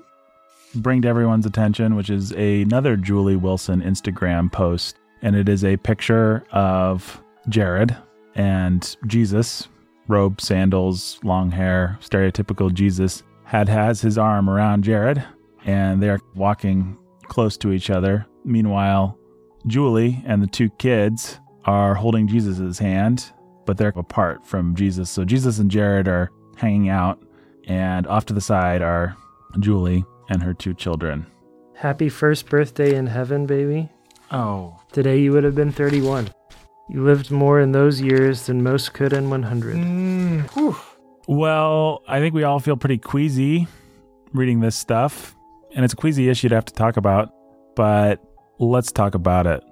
bring 0.74 1.02
to 1.02 1.08
everyone's 1.08 1.44
attention, 1.44 1.94
which 1.94 2.08
is 2.08 2.32
another 2.32 2.96
Juli 2.96 3.36
Wilson 3.36 3.82
Instagram 3.82 4.50
post. 4.50 4.96
And 5.20 5.36
it 5.36 5.48
is 5.48 5.62
a 5.62 5.76
picture 5.76 6.44
of 6.52 7.22
Jarrid 7.50 7.96
and 8.34 8.96
Jesus, 9.06 9.68
robe, 10.08 10.40
sandals, 10.40 11.18
long 11.22 11.50
hair, 11.50 11.98
stereotypical 12.00 12.72
Jesus, 12.72 13.22
had 13.46 13.68
has 13.68 14.00
his 14.00 14.18
arm 14.18 14.50
around 14.50 14.84
Jarrid, 14.84 15.24
and 15.64 16.02
they're 16.02 16.20
walking 16.34 16.98
close 17.28 17.56
to 17.58 17.72
each 17.72 17.90
other. 17.90 18.26
Meanwhile, 18.44 19.16
Juli 19.66 20.22
and 20.26 20.42
the 20.42 20.48
two 20.48 20.68
kids 20.70 21.38
are 21.64 21.94
holding 21.94 22.26
Jesus' 22.26 22.78
hand, 22.78 23.32
but 23.64 23.76
they're 23.76 23.92
apart 23.96 24.44
from 24.44 24.74
Jesus. 24.74 25.08
So 25.10 25.24
Jesus 25.24 25.58
and 25.58 25.70
Jarrid 25.70 26.08
are 26.08 26.30
hanging 26.56 26.88
out, 26.88 27.22
and 27.66 28.06
off 28.08 28.26
to 28.26 28.34
the 28.34 28.40
side 28.40 28.82
are 28.82 29.16
Juli 29.60 30.04
and 30.28 30.42
her 30.42 30.52
two 30.52 30.74
children. 30.74 31.26
Happy 31.74 32.08
first 32.08 32.48
birthday 32.48 32.96
in 32.96 33.06
heaven, 33.06 33.46
baby. 33.46 33.88
Oh. 34.32 34.76
Today 34.90 35.20
you 35.20 35.32
would 35.32 35.44
have 35.44 35.54
been 35.54 35.72
31. 35.72 36.30
You 36.88 37.04
lived 37.04 37.30
more 37.30 37.60
in 37.60 37.72
those 37.72 38.00
years 38.00 38.46
than 38.46 38.62
most 38.62 38.92
could 38.92 39.12
in 39.12 39.30
100. 39.30 39.76
Mm, 39.76 40.48
Well, 41.28 42.02
I 42.06 42.20
think 42.20 42.34
we 42.34 42.44
all 42.44 42.60
feel 42.60 42.76
pretty 42.76 42.98
queasy 42.98 43.66
reading 44.32 44.60
this 44.60 44.76
stuff, 44.76 45.34
and 45.74 45.84
it's 45.84 45.94
a 45.94 45.96
queasy 45.96 46.28
issue 46.28 46.48
to 46.48 46.54
have 46.54 46.64
to 46.66 46.74
talk 46.74 46.96
about, 46.96 47.30
but 47.74 48.22
let's 48.58 48.92
talk 48.92 49.14
about 49.14 49.46
it. 49.46 49.62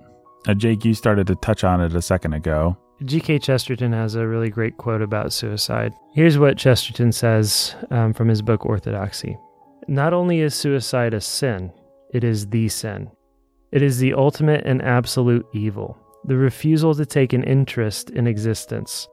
Uh, 0.49 0.55
Jake, 0.55 0.85
you 0.85 0.95
started 0.95 1.27
to 1.29 1.37
touch 1.37 1.65
on 1.65 1.81
it 1.81 1.95
a 1.95 2.03
second 2.03 2.33
ago. 2.33 2.77
G.K. 3.05 3.39
Chesterton 3.41 3.93
has 3.93 4.15
a 4.15 4.27
really 4.27 4.51
great 4.51 4.77
quote 4.77 5.03
about 5.03 5.33
suicide. 5.33 5.93
Here's 6.13 6.39
what 6.39 6.57
Chesterton 6.57 7.13
says 7.13 7.75
um, 7.91 8.13
from 8.13 8.29
his 8.29 8.41
book 8.41 8.65
Orthodoxy 8.65 9.37
Not 9.89 10.13
only 10.13 10.41
is 10.41 10.55
suicide 10.55 11.15
a 11.15 11.21
sin, 11.21 11.73
it 12.13 12.25
is 12.25 12.49
the 12.49 12.69
sin. 12.69 13.11
It 13.73 13.83
is 13.83 13.99
the 13.99 14.15
ultimate 14.15 14.65
and 14.65 14.81
absolute 14.83 15.47
evil, 15.53 15.99
the 16.25 16.37
refusal 16.37 16.95
to 16.95 17.05
take 17.05 17.33
an 17.33 17.43
interest 17.43 18.11
in 18.11 18.27
existence, 18.27 19.09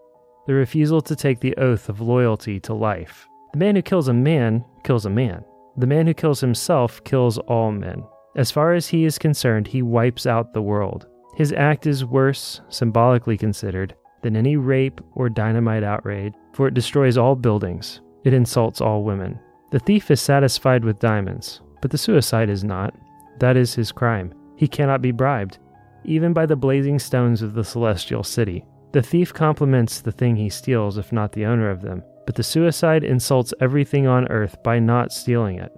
the 0.51 0.55
refusal 0.55 0.99
to 0.99 1.15
take 1.15 1.39
the 1.39 1.55
oath 1.55 1.87
of 1.87 2.01
loyalty 2.01 2.59
to 2.59 2.73
life. 2.73 3.29
The 3.53 3.59
man 3.59 3.77
who 3.77 3.81
kills 3.81 4.09
a 4.09 4.13
man 4.13 4.65
kills 4.83 5.05
a 5.05 5.09
man. 5.09 5.45
The 5.77 5.87
man 5.87 6.05
who 6.05 6.13
kills 6.13 6.41
himself 6.41 7.01
kills 7.05 7.37
all 7.37 7.71
men. 7.71 8.03
As 8.35 8.51
far 8.51 8.73
as 8.73 8.85
he 8.85 9.05
is 9.05 9.17
concerned, 9.17 9.65
he 9.65 9.81
wipes 9.81 10.25
out 10.25 10.53
the 10.53 10.61
world. 10.61 11.07
His 11.37 11.53
act 11.53 11.87
is 11.87 12.03
worse, 12.03 12.59
symbolically 12.67 13.37
considered, 13.37 13.95
than 14.23 14.35
any 14.35 14.57
rape 14.57 14.99
or 15.13 15.29
dynamite 15.29 15.85
outrage, 15.85 16.33
for 16.51 16.67
it 16.67 16.73
destroys 16.73 17.17
all 17.17 17.37
buildings. 17.37 18.01
It 18.25 18.33
insults 18.33 18.81
all 18.81 19.05
women. 19.05 19.39
The 19.71 19.79
thief 19.79 20.11
is 20.11 20.19
satisfied 20.19 20.83
with 20.83 20.99
diamonds, 20.99 21.61
but 21.81 21.91
the 21.91 21.97
suicide 21.97 22.49
is 22.49 22.65
not. 22.65 22.93
That 23.39 23.55
is 23.55 23.73
his 23.73 23.93
crime. 23.93 24.33
He 24.57 24.67
cannot 24.67 25.01
be 25.01 25.11
bribed, 25.11 25.59
even 26.03 26.33
by 26.33 26.45
the 26.45 26.57
blazing 26.57 26.99
stones 26.99 27.41
of 27.41 27.53
the 27.53 27.63
celestial 27.63 28.25
city. 28.25 28.65
The 28.91 29.01
thief 29.01 29.33
compliments 29.33 30.01
the 30.01 30.11
thing 30.11 30.35
he 30.35 30.49
steals, 30.49 30.97
if 30.97 31.11
not 31.11 31.31
the 31.31 31.45
owner 31.45 31.69
of 31.69 31.81
them, 31.81 32.03
but 32.25 32.35
the 32.35 32.43
suicide 32.43 33.03
insults 33.03 33.53
everything 33.61 34.05
on 34.05 34.27
earth 34.27 34.61
by 34.63 34.79
not 34.79 35.13
stealing 35.13 35.59
it. 35.59 35.71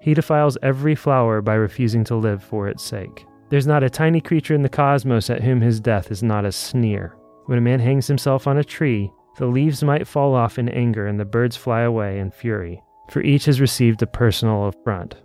He 0.00 0.14
defiles 0.14 0.58
every 0.62 0.94
flower 0.94 1.42
by 1.42 1.54
refusing 1.54 2.04
to 2.04 2.16
live 2.16 2.42
for 2.42 2.68
its 2.68 2.82
sake. 2.82 3.26
There's 3.50 3.66
not 3.66 3.82
a 3.82 3.90
tiny 3.90 4.20
creature 4.20 4.54
in 4.54 4.62
the 4.62 4.68
cosmos 4.68 5.30
at 5.30 5.42
whom 5.42 5.60
his 5.60 5.80
death 5.80 6.10
is 6.10 6.22
not 6.22 6.44
a 6.44 6.52
sneer. 6.52 7.16
When 7.46 7.58
a 7.58 7.62
man 7.62 7.80
hangs 7.80 8.06
himself 8.06 8.46
on 8.46 8.58
a 8.58 8.64
tree, 8.64 9.10
the 9.36 9.46
leaves 9.46 9.82
might 9.82 10.06
fall 10.06 10.34
off 10.34 10.58
in 10.58 10.68
anger 10.68 11.06
and 11.06 11.18
the 11.18 11.24
birds 11.24 11.56
fly 11.56 11.82
away 11.82 12.18
in 12.18 12.30
fury, 12.30 12.82
for 13.10 13.20
each 13.20 13.44
has 13.46 13.60
received 13.60 14.02
a 14.02 14.06
personal 14.06 14.66
affront. 14.68 15.16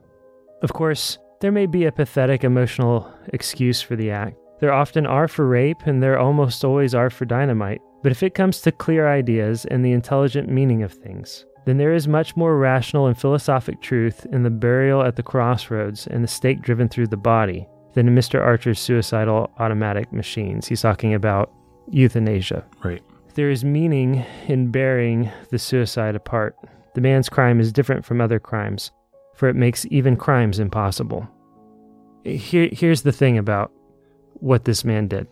Of 0.61 0.73
course, 0.73 1.17
there 1.41 1.51
may 1.51 1.65
be 1.65 1.85
a 1.85 1.91
pathetic 1.91 2.43
emotional 2.43 3.13
excuse 3.27 3.81
for 3.81 3.95
the 3.95 4.11
act. 4.11 4.35
There 4.59 4.73
often 4.73 5.05
are 5.05 5.27
for 5.27 5.47
rape, 5.47 5.85
and 5.85 6.03
there 6.03 6.19
almost 6.19 6.65
always 6.65 6.93
are 6.93 7.09
for 7.09 7.25
dynamite. 7.25 7.81
But 8.03 8.11
if 8.11 8.23
it 8.23 8.35
comes 8.35 8.61
to 8.61 8.71
clear 8.71 9.07
ideas 9.07 9.65
and 9.65 9.83
the 9.83 9.91
intelligent 9.91 10.49
meaning 10.49 10.83
of 10.83 10.91
things, 10.91 11.45
then 11.65 11.77
there 11.77 11.93
is 11.93 12.07
much 12.07 12.35
more 12.35 12.57
rational 12.57 13.07
and 13.07 13.17
philosophic 13.17 13.81
truth 13.81 14.25
in 14.31 14.43
the 14.43 14.49
burial 14.49 15.03
at 15.03 15.15
the 15.15 15.23
crossroads 15.23 16.07
and 16.07 16.23
the 16.23 16.27
stake 16.27 16.61
driven 16.61 16.89
through 16.89 17.07
the 17.07 17.17
body 17.17 17.67
than 17.93 18.07
in 18.07 18.15
Mr. 18.15 18.41
Archer's 18.41 18.79
suicidal 18.79 19.51
automatic 19.59 20.11
machines. 20.13 20.67
He's 20.67 20.81
talking 20.81 21.13
about 21.13 21.51
euthanasia. 21.89 22.65
Right. 22.83 23.03
There 23.35 23.49
is 23.49 23.63
meaning 23.63 24.25
in 24.47 24.71
burying 24.71 25.29
the 25.49 25.59
suicide 25.59 26.15
apart. 26.15 26.55
The 26.95 27.01
man's 27.01 27.29
crime 27.29 27.59
is 27.59 27.71
different 27.71 28.05
from 28.05 28.21
other 28.21 28.39
crimes, 28.39 28.91
for 29.35 29.47
it 29.47 29.55
makes 29.55 29.85
even 29.89 30.17
crimes 30.17 30.59
impossible. 30.59 31.27
Here, 32.23 32.69
here's 32.71 33.03
the 33.03 33.11
thing 33.11 33.37
about 33.37 33.71
what 34.39 34.65
this 34.65 34.83
man 34.83 35.07
did 35.07 35.27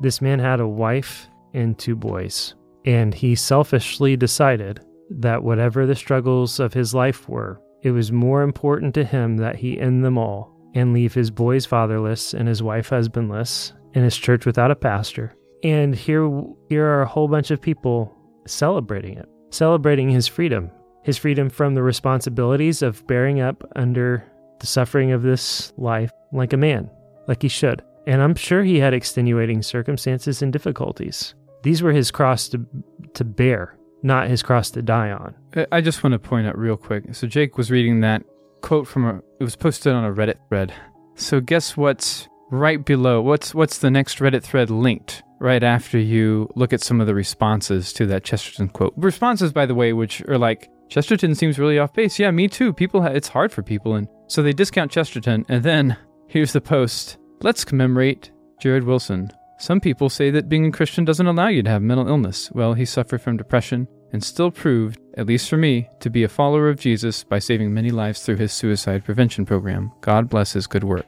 this 0.00 0.22
man 0.22 0.38
had 0.38 0.60
a 0.60 0.66
wife 0.66 1.28
and 1.52 1.78
two 1.78 1.94
boys, 1.94 2.54
and 2.86 3.12
he 3.12 3.34
selfishly 3.34 4.16
decided 4.16 4.80
that 5.10 5.42
whatever 5.42 5.86
the 5.86 5.94
struggles 5.94 6.58
of 6.58 6.72
his 6.72 6.94
life 6.94 7.28
were, 7.28 7.60
it 7.82 7.90
was 7.90 8.10
more 8.10 8.42
important 8.42 8.94
to 8.94 9.04
him 9.04 9.36
that 9.36 9.56
he 9.56 9.78
end 9.78 10.04
them 10.04 10.16
all 10.16 10.56
and 10.74 10.94
leave 10.94 11.12
his 11.12 11.30
boys 11.30 11.66
fatherless 11.66 12.32
and 12.32 12.48
his 12.48 12.62
wife 12.62 12.88
husbandless 12.88 13.72
and 13.94 14.04
his 14.04 14.16
church 14.16 14.46
without 14.46 14.70
a 14.70 14.76
pastor. 14.76 15.34
And 15.62 15.94
here, 15.94 16.30
here 16.68 16.86
are 16.86 17.02
a 17.02 17.08
whole 17.08 17.28
bunch 17.28 17.50
of 17.50 17.60
people 17.60 18.14
celebrating 18.46 19.18
it, 19.18 19.28
celebrating 19.50 20.08
his 20.08 20.26
freedom, 20.26 20.70
his 21.02 21.18
freedom 21.18 21.50
from 21.50 21.74
the 21.74 21.82
responsibilities 21.82 22.80
of 22.80 23.06
bearing 23.06 23.40
up 23.40 23.64
under 23.76 24.24
the 24.60 24.66
suffering 24.66 25.12
of 25.12 25.22
this 25.22 25.72
life 25.76 26.10
like 26.32 26.52
a 26.52 26.58
man, 26.58 26.88
like 27.26 27.42
he 27.42 27.48
should. 27.48 27.82
And 28.10 28.20
I'm 28.20 28.34
sure 28.34 28.64
he 28.64 28.80
had 28.80 28.92
extenuating 28.92 29.62
circumstances 29.62 30.42
and 30.42 30.52
difficulties. 30.52 31.34
These 31.62 31.80
were 31.80 31.92
his 31.92 32.10
cross 32.10 32.48
to, 32.48 32.66
to 33.14 33.24
bear, 33.24 33.78
not 34.02 34.26
his 34.26 34.42
cross 34.42 34.72
to 34.72 34.82
die 34.82 35.12
on. 35.12 35.32
I- 35.70 35.80
just 35.80 36.02
want 36.02 36.14
to 36.14 36.18
point 36.18 36.48
out 36.48 36.58
real 36.58 36.76
quick. 36.76 37.14
So 37.14 37.28
Jake 37.28 37.56
was 37.56 37.70
reading 37.70 38.00
that 38.00 38.24
quote 38.62 38.88
from 38.88 39.04
a. 39.06 39.20
It 39.38 39.44
was 39.44 39.54
posted 39.54 39.92
on 39.92 40.04
a 40.04 40.12
Reddit 40.12 40.38
thread. 40.48 40.72
So 41.14 41.40
guess 41.40 41.76
what's 41.76 42.28
right 42.50 42.84
below? 42.84 43.22
What's 43.22 43.54
what's 43.54 43.78
the 43.78 43.92
next 43.92 44.18
Reddit 44.18 44.42
thread 44.42 44.70
linked 44.70 45.22
right 45.38 45.62
after 45.62 45.96
you 45.96 46.48
look 46.56 46.72
at 46.72 46.82
some 46.82 47.00
of 47.00 47.06
the 47.06 47.14
responses 47.14 47.92
to 47.92 48.06
that 48.06 48.24
Chesterton 48.24 48.70
quote? 48.70 48.92
Responses, 48.96 49.52
by 49.52 49.66
the 49.66 49.74
way, 49.76 49.92
which 49.92 50.20
are 50.22 50.36
like 50.38 50.68
Chesterton 50.88 51.36
seems 51.36 51.60
really 51.60 51.78
off 51.78 51.92
base. 51.94 52.18
Yeah, 52.18 52.32
me 52.32 52.48
too. 52.48 52.72
People, 52.72 53.02
ha- 53.02 53.08
it's 53.08 53.28
hard 53.28 53.52
for 53.52 53.62
people, 53.62 53.94
and 53.94 54.08
so 54.26 54.42
they 54.42 54.52
discount 54.52 54.90
Chesterton. 54.90 55.44
And 55.48 55.62
then 55.62 55.96
here's 56.26 56.52
the 56.52 56.60
post. 56.60 57.18
Let's 57.42 57.64
commemorate 57.64 58.32
Jarrid 58.62 58.84
Wilson. 58.84 59.32
Some 59.58 59.80
people 59.80 60.10
say 60.10 60.30
that 60.30 60.50
being 60.50 60.66
a 60.66 60.70
Christian 60.70 61.06
doesn't 61.06 61.26
allow 61.26 61.48
you 61.48 61.62
to 61.62 61.70
have 61.70 61.80
mental 61.80 62.06
illness. 62.06 62.52
Well, 62.52 62.74
he 62.74 62.84
suffered 62.84 63.22
from 63.22 63.38
depression 63.38 63.88
and 64.12 64.22
still 64.22 64.50
proved, 64.50 65.00
at 65.16 65.26
least 65.26 65.48
for 65.48 65.56
me, 65.56 65.88
to 66.00 66.10
be 66.10 66.22
a 66.22 66.28
follower 66.28 66.68
of 66.68 66.78
Jesus 66.78 67.24
by 67.24 67.38
saving 67.38 67.72
many 67.72 67.90
lives 67.90 68.22
through 68.22 68.36
his 68.36 68.52
suicide 68.52 69.06
prevention 69.06 69.46
program. 69.46 69.90
God 70.02 70.28
bless 70.28 70.52
his 70.52 70.66
good 70.66 70.84
work. 70.84 71.06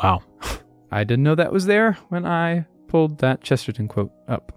Wow. 0.00 0.22
I 0.92 1.02
didn't 1.02 1.24
know 1.24 1.34
that 1.34 1.52
was 1.52 1.66
there 1.66 1.94
when 2.08 2.24
I 2.24 2.64
pulled 2.86 3.18
that 3.18 3.42
Chesterton 3.42 3.88
quote 3.88 4.12
up. 4.28 4.52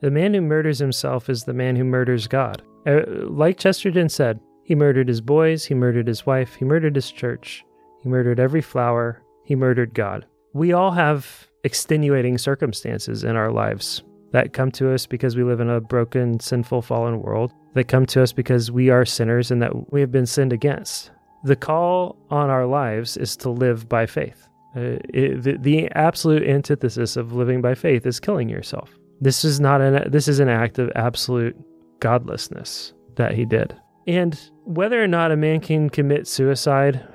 The 0.00 0.10
man 0.10 0.34
who 0.34 0.40
murders 0.40 0.80
himself 0.80 1.30
is 1.30 1.44
the 1.44 1.54
man 1.54 1.76
who 1.76 1.84
murders 1.84 2.26
God. 2.26 2.62
Uh, 2.84 3.02
like 3.28 3.60
Chesterton 3.60 4.08
said, 4.08 4.40
he 4.64 4.74
murdered 4.74 5.06
his 5.06 5.20
boys, 5.20 5.64
he 5.64 5.74
murdered 5.74 6.08
his 6.08 6.26
wife, 6.26 6.56
he 6.56 6.64
murdered 6.64 6.96
his 6.96 7.12
church, 7.12 7.64
he 8.02 8.08
murdered 8.08 8.40
every 8.40 8.60
flower, 8.60 9.22
he 9.44 9.54
murdered 9.54 9.94
God. 9.94 10.26
We 10.54 10.72
all 10.72 10.90
have 10.92 11.48
extenuating 11.64 12.38
circumstances 12.38 13.24
in 13.24 13.36
our 13.36 13.50
lives 13.50 14.02
that 14.32 14.52
come 14.52 14.70
to 14.72 14.92
us 14.92 15.06
because 15.06 15.36
we 15.36 15.44
live 15.44 15.60
in 15.60 15.68
a 15.68 15.80
broken, 15.80 16.40
sinful, 16.40 16.82
fallen 16.82 17.20
world, 17.20 17.52
that 17.74 17.84
come 17.84 18.06
to 18.06 18.22
us 18.22 18.32
because 18.32 18.70
we 18.70 18.90
are 18.90 19.04
sinners 19.04 19.50
and 19.50 19.62
that 19.62 19.92
we 19.92 20.00
have 20.00 20.10
been 20.10 20.26
sinned 20.26 20.52
against. 20.52 21.10
The 21.44 21.56
call 21.56 22.16
on 22.30 22.50
our 22.50 22.66
lives 22.66 23.16
is 23.16 23.36
to 23.38 23.50
live 23.50 23.88
by 23.88 24.06
faith. 24.06 24.48
Uh, 24.74 24.96
it, 25.12 25.42
the, 25.42 25.58
the 25.58 25.90
absolute 25.92 26.42
antithesis 26.48 27.16
of 27.16 27.34
living 27.34 27.60
by 27.60 27.74
faith 27.74 28.06
is 28.06 28.20
killing 28.20 28.48
yourself. 28.48 28.90
This 29.20 29.44
is 29.44 29.60
not 29.60 29.80
an 29.80 30.10
this 30.10 30.28
is 30.28 30.40
an 30.40 30.48
act 30.48 30.78
of 30.78 30.90
absolute 30.96 31.56
godlessness 32.00 32.94
that 33.16 33.34
he 33.34 33.44
did. 33.44 33.76
And 34.06 34.38
whether 34.64 35.02
or 35.02 35.06
not 35.06 35.30
a 35.30 35.36
man 35.36 35.60
can 35.60 35.90
commit 35.90 36.26
suicide 36.26 37.06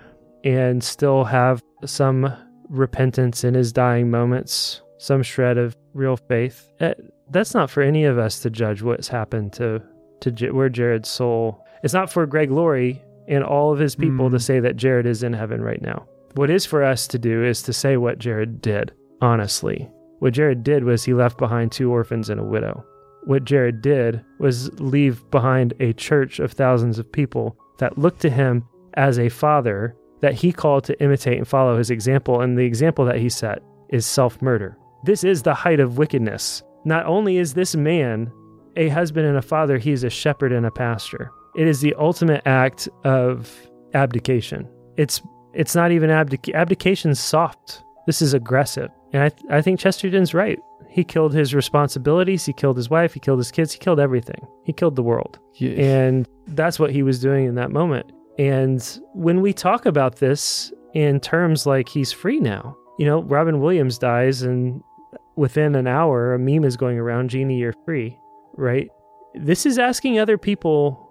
and 0.44 0.84
still 0.84 1.24
have 1.26 1.62
some 1.84 2.32
repentance 2.70 3.44
in 3.44 3.54
his 3.54 3.72
dying 3.72 4.10
moments, 4.12 4.82
some 4.98 5.24
shred 5.24 5.58
of 5.58 5.76
real 5.94 6.18
faith, 6.18 6.72
eh, 6.80 6.94
that's 7.32 7.54
not 7.54 7.70
for 7.70 7.82
any 7.84 8.06
of 8.06 8.18
us 8.18 8.40
to 8.42 8.50
judge 8.50 8.82
what's 8.82 9.08
happened 9.08 9.54
to 9.54 9.82
to 10.22 10.32
J- 10.32 10.50
where 10.52 10.70
Jarrid's 10.70 11.10
soul. 11.10 11.64
It's 11.84 11.94
not 11.94 12.12
for 12.12 12.26
Greg 12.26 12.50
Laurie 12.50 13.04
and 13.28 13.44
all 13.44 13.72
of 13.72 13.78
his 13.78 13.96
people 13.96 14.30
to 14.32 14.38
Mm. 14.38 14.42
say 14.42 14.60
that 14.60 14.78
Jarrid 14.78 15.06
is 15.06 15.22
in 15.22 15.34
heaven 15.34 15.62
right 15.62 15.82
now. 15.82 16.06
What 16.34 16.50
is 16.50 16.66
for 16.66 16.84
us 16.84 17.08
to 17.10 17.20
do 17.20 17.44
is 17.44 17.62
to 17.64 17.74
say 17.74 17.98
what 17.98 18.18
Jarrid 18.18 18.60
did, 18.62 18.92
honestly. 19.22 19.88
What 20.20 20.34
Jarrid 20.34 20.64
did 20.64 20.84
was 20.86 21.04
he 21.04 21.14
left 21.14 21.38
behind 21.38 21.72
two 21.72 21.92
orphans 21.92 22.30
and 22.32 22.40
a 22.40 22.44
widow. 22.44 22.84
What 23.26 23.44
Jarrid 23.44 23.82
did 23.82 24.22
was 24.40 24.72
leave 24.80 25.30
behind 25.30 25.74
a 25.80 25.94
church 25.94 26.40
of 26.40 26.52
thousands 26.54 26.98
of 26.98 27.12
people 27.12 27.56
that 27.78 27.98
looked 28.00 28.22
to 28.22 28.30
him 28.32 28.64
as 28.96 29.20
a 29.20 29.30
father 29.30 29.96
that 30.22 30.34
he 30.34 30.52
called 30.52 30.84
to 30.86 31.02
imitate 31.02 31.38
and 31.38 31.48
follow 31.48 31.78
his 31.78 31.90
example. 31.90 32.42
And 32.42 32.58
the 32.58 32.66
example 32.66 33.06
that 33.06 33.18
he 33.18 33.30
set 33.30 33.62
is 33.90 34.06
self 34.06 34.42
murder. 34.42 34.78
This 35.04 35.24
is 35.24 35.44
the 35.44 35.54
height 35.54 35.80
of 35.80 35.98
wickedness. 35.98 36.64
Not 36.86 37.06
only 37.06 37.38
is 37.38 37.54
this 37.54 37.76
man 37.76 38.32
a 38.76 38.90
husband 38.90 39.26
and 39.28 39.38
a 39.38 39.42
father, 39.42 39.78
he 39.78 39.92
is 39.92 40.04
a 40.04 40.10
shepherd 40.10 40.52
and 40.52 40.66
a 40.66 40.72
pastor. 40.72 41.32
It 41.56 41.68
is 41.68 41.82
the 41.82 41.96
ultimate 41.96 42.44
act 42.46 42.88
of 43.04 43.52
abdication. 43.94 44.70
It's 44.98 45.22
it's 45.54 45.76
not 45.76 45.92
even 45.92 46.10
abdic- 46.10 46.54
abdication's 46.54 47.20
soft. 47.20 47.84
This 48.06 48.22
is 48.22 48.34
aggressive. 48.34 48.90
And 49.12 49.24
I, 49.24 49.30
th- 49.30 49.52
I 49.52 49.62
think 49.62 49.80
Chesterton's 49.80 50.34
right. 50.34 50.60
He 50.88 51.04
killed 51.04 51.34
his 51.34 51.54
responsibilities. 51.56 52.46
He 52.46 52.54
killed 52.54 52.78
his 52.78 52.90
wife. 52.90 53.14
He 53.14 53.20
killed 53.20 53.40
his 53.40 53.52
kids. 53.52 53.74
He 53.74 53.80
killed 53.80 54.00
everything. 54.00 54.48
He 54.66 54.74
killed 54.74 54.96
the 54.96 55.04
world. 55.04 55.40
Yeah. 55.56 55.72
And 55.72 56.28
that's 56.48 56.80
what 56.80 56.92
he 56.92 57.02
was 57.04 57.20
doing 57.20 57.46
in 57.46 57.56
that 57.56 57.72
moment. 57.72 58.12
And 58.38 59.00
when 59.14 59.42
we 59.42 59.54
talk 59.54 59.86
about 59.86 60.18
this 60.18 60.72
in 60.94 61.20
terms 61.20 61.66
like 61.66 61.90
he's 61.90 62.12
free 62.12 62.40
now, 62.40 62.78
you 62.98 63.06
know, 63.06 63.22
Robin 63.24 63.60
Williams 63.60 63.98
dies, 63.98 64.42
and 64.42 64.82
within 65.36 65.76
an 65.76 65.88
hour, 65.88 66.34
a 66.34 66.40
meme 66.40 66.64
is 66.64 66.78
going 66.78 66.98
around 66.98 67.30
Genie, 67.30 67.60
you're 67.60 67.74
free, 67.86 68.18
right? 68.56 68.90
This 69.36 69.66
is 69.66 69.78
asking 69.78 70.20
other 70.20 70.38
people 70.38 71.04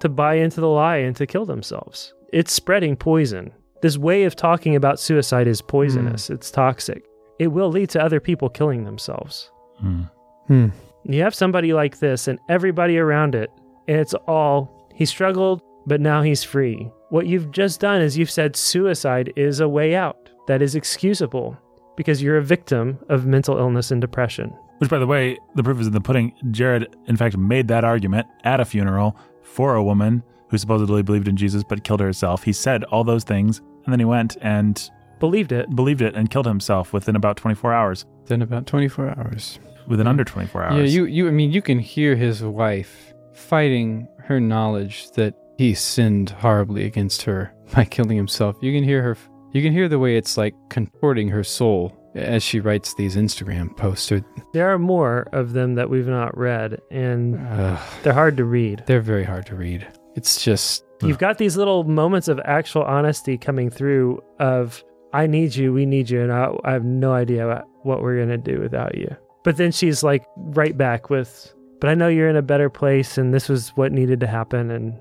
to 0.00 0.08
buy 0.08 0.34
into 0.34 0.60
the 0.60 0.68
lie 0.68 0.96
and 0.96 1.16
to 1.16 1.26
kill 1.26 1.46
themselves. 1.46 2.12
It's 2.32 2.52
spreading 2.52 2.96
poison. 2.96 3.52
This 3.82 3.96
way 3.96 4.24
of 4.24 4.36
talking 4.36 4.76
about 4.76 5.00
suicide 5.00 5.46
is 5.46 5.62
poisonous, 5.62 6.28
it's 6.28 6.50
toxic. 6.50 7.04
It 7.38 7.48
will 7.48 7.70
lead 7.70 7.88
to 7.90 8.02
other 8.02 8.20
people 8.20 8.50
killing 8.50 8.84
themselves. 8.84 9.50
Hmm. 9.78 10.02
Hmm. 10.46 10.66
You 11.04 11.22
have 11.22 11.34
somebody 11.34 11.72
like 11.72 11.98
this 12.00 12.28
and 12.28 12.38
everybody 12.50 12.98
around 12.98 13.34
it, 13.34 13.50
and 13.88 13.98
it's 13.98 14.12
all 14.26 14.88
he 14.94 15.06
struggled, 15.06 15.62
but 15.86 16.00
now 16.00 16.22
he's 16.22 16.42
free. 16.44 16.90
What 17.10 17.26
you've 17.26 17.50
just 17.50 17.80
done 17.80 18.00
is 18.00 18.16
you've 18.16 18.30
said 18.30 18.56
suicide 18.56 19.32
is 19.36 19.60
a 19.60 19.68
way 19.68 19.94
out 19.94 20.30
that 20.46 20.62
is 20.62 20.74
excusable 20.74 21.56
because 21.96 22.22
you're 22.22 22.38
a 22.38 22.42
victim 22.42 22.98
of 23.08 23.26
mental 23.26 23.58
illness 23.58 23.90
and 23.90 24.00
depression. 24.00 24.50
Which, 24.78 24.90
by 24.90 24.98
the 24.98 25.06
way, 25.06 25.36
the 25.56 25.62
proof 25.62 25.80
is 25.80 25.86
in 25.88 25.92
the 25.92 26.00
pudding. 26.00 26.32
Jarrid, 26.50 26.86
in 27.06 27.16
fact, 27.16 27.36
made 27.36 27.68
that 27.68 27.84
argument 27.84 28.26
at 28.44 28.60
a 28.60 28.64
funeral 28.64 29.16
for 29.42 29.74
a 29.74 29.82
woman 29.84 30.22
who 30.48 30.56
supposedly 30.58 31.02
believed 31.02 31.28
in 31.28 31.36
Jesus 31.36 31.62
but 31.62 31.84
killed 31.84 32.00
herself. 32.00 32.42
He 32.44 32.52
said 32.52 32.84
all 32.84 33.04
those 33.04 33.24
things, 33.24 33.58
and 33.84 33.92
then 33.92 33.98
he 33.98 34.04
went 34.06 34.36
and 34.40 34.90
Believed 35.18 35.52
it. 35.52 35.74
believed 35.76 36.00
it 36.00 36.14
and 36.16 36.30
killed 36.30 36.46
himself 36.46 36.94
within 36.94 37.14
about 37.14 37.36
24 37.36 37.74
hours. 37.74 38.06
Then 38.26 38.40
about 38.40 38.66
24 38.66 39.18
hours. 39.18 39.58
Within 39.86 40.06
under 40.06 40.24
24 40.24 40.64
hours. 40.64 40.76
Yeah, 40.78 41.00
you, 41.00 41.04
you, 41.04 41.28
I 41.28 41.30
mean, 41.30 41.52
you 41.52 41.60
can 41.60 41.78
hear 41.78 42.16
his 42.16 42.42
wife 42.42 43.12
fighting 43.34 44.08
her 44.24 44.40
knowledge 44.40 45.10
that 45.12 45.34
he 45.60 45.74
sinned 45.74 46.30
horribly 46.30 46.86
against 46.86 47.20
her 47.20 47.52
by 47.74 47.84
killing 47.84 48.16
himself. 48.16 48.56
You 48.62 48.72
can 48.72 48.82
hear 48.82 49.02
her, 49.02 49.16
you 49.52 49.60
can 49.60 49.74
hear 49.74 49.90
the 49.90 49.98
way 49.98 50.16
it's 50.16 50.38
like 50.38 50.54
contorting 50.70 51.28
her 51.28 51.44
soul 51.44 51.94
as 52.14 52.42
she 52.42 52.60
writes 52.60 52.94
these 52.94 53.14
Instagram 53.14 53.76
posts. 53.76 54.10
There 54.54 54.72
are 54.72 54.78
more 54.78 55.28
of 55.32 55.52
them 55.52 55.74
that 55.74 55.90
we've 55.90 56.06
not 56.06 56.34
read, 56.34 56.80
and 56.90 57.36
uh, 57.46 57.78
they're 58.02 58.14
hard 58.14 58.38
to 58.38 58.44
read. 58.44 58.84
they're 58.86 59.02
very 59.02 59.22
hard 59.22 59.44
to 59.46 59.54
read. 59.54 59.86
It's 60.16 60.42
just, 60.42 60.82
You've 61.02 61.18
got 61.18 61.36
these 61.36 61.58
little 61.58 61.84
moments 61.84 62.28
of 62.28 62.40
actual 62.46 62.84
honesty 62.84 63.36
coming 63.36 63.68
through 63.68 64.22
of 64.38 64.82
I 65.12 65.26
need 65.26 65.54
you, 65.54 65.74
we 65.74 65.84
need 65.84 66.08
you, 66.08 66.22
and 66.22 66.32
I, 66.32 66.52
I 66.64 66.72
have 66.72 66.86
no 66.86 67.12
idea 67.12 67.46
what, 67.46 67.64
what 67.82 68.02
we're 68.02 68.18
gonna 68.18 68.38
do 68.38 68.60
without 68.60 68.96
you. 68.96 69.14
But 69.44 69.58
then 69.58 69.72
she's 69.72 70.02
like 70.02 70.24
right 70.36 70.76
back 70.76 71.10
with, 71.10 71.54
but 71.82 71.90
I 71.90 71.94
know 71.94 72.08
you're 72.08 72.30
in 72.30 72.36
a 72.36 72.42
better 72.42 72.70
place, 72.70 73.18
and 73.18 73.34
this 73.34 73.50
was 73.50 73.68
what 73.76 73.92
needed 73.92 74.20
to 74.20 74.26
happen, 74.26 74.70
and 74.70 74.98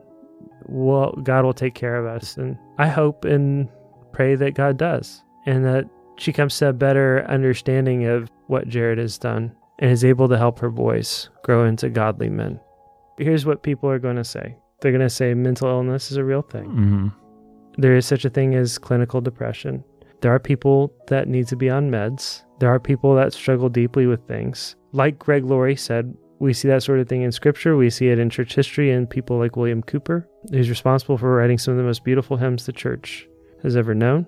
well, 0.69 1.11
God 1.23 1.45
will 1.45 1.53
take 1.53 1.75
care 1.75 1.95
of 1.95 2.05
us. 2.05 2.37
And 2.37 2.57
I 2.77 2.87
hope 2.87 3.25
and 3.25 3.67
pray 4.13 4.35
that 4.35 4.55
God 4.55 4.77
does, 4.77 5.23
and 5.45 5.65
that 5.65 5.85
she 6.17 6.33
comes 6.33 6.57
to 6.57 6.69
a 6.69 6.73
better 6.73 7.25
understanding 7.27 8.05
of 8.05 8.29
what 8.47 8.67
Jarrid 8.67 8.97
has 8.97 9.17
done 9.17 9.55
and 9.79 9.91
is 9.91 10.03
able 10.03 10.27
to 10.27 10.37
help 10.37 10.59
her 10.59 10.69
boys 10.69 11.29
grow 11.43 11.65
into 11.65 11.89
godly 11.89 12.29
men. 12.29 12.59
Here's 13.17 13.45
what 13.45 13.63
people 13.63 13.89
are 13.89 13.99
going 13.99 14.17
to 14.17 14.23
say 14.23 14.55
they're 14.81 14.91
going 14.91 15.01
to 15.01 15.09
say 15.09 15.33
mental 15.33 15.67
illness 15.67 16.09
is 16.11 16.17
a 16.17 16.23
real 16.23 16.41
thing. 16.41 16.65
hmm 16.65 17.07
There 17.77 17.95
is 17.95 18.05
such 18.05 18.25
a 18.25 18.29
thing 18.29 18.55
as 18.55 18.77
clinical 18.77 19.21
depression. 19.21 19.83
There 20.21 20.33
are 20.33 20.39
people 20.39 20.93
that 21.07 21.27
need 21.27 21.47
to 21.47 21.55
be 21.55 21.69
on 21.69 21.89
meds. 21.89 22.43
There 22.59 22.69
are 22.69 22.79
people 22.79 23.15
that 23.15 23.33
struggle 23.33 23.69
deeply 23.69 24.05
with 24.05 24.27
things. 24.27 24.75
Like 24.91 25.19
Greg 25.19 25.45
Laurie 25.45 25.77
said, 25.77 26.13
we 26.39 26.53
see 26.53 26.67
that 26.69 26.83
sort 26.83 26.99
of 26.99 27.07
thing 27.07 27.21
in 27.21 27.31
scripture. 27.31 27.75
We 27.75 27.89
see 27.89 28.07
it 28.07 28.19
in 28.19 28.29
church 28.29 28.55
history 28.55 28.91
and 28.91 29.09
people 29.09 29.37
like 29.37 29.55
William 29.55 29.83
Cowper, 29.83 30.25
who's 30.51 30.69
responsible 30.69 31.17
for 31.17 31.35
writing 31.35 31.57
some 31.57 31.73
of 31.73 31.77
the 31.77 31.83
most 31.83 32.03
beautiful 32.03 32.37
hymns 32.37 32.65
the 32.65 32.73
church 32.73 33.27
has 33.61 33.75
ever 33.75 33.93
known, 33.93 34.25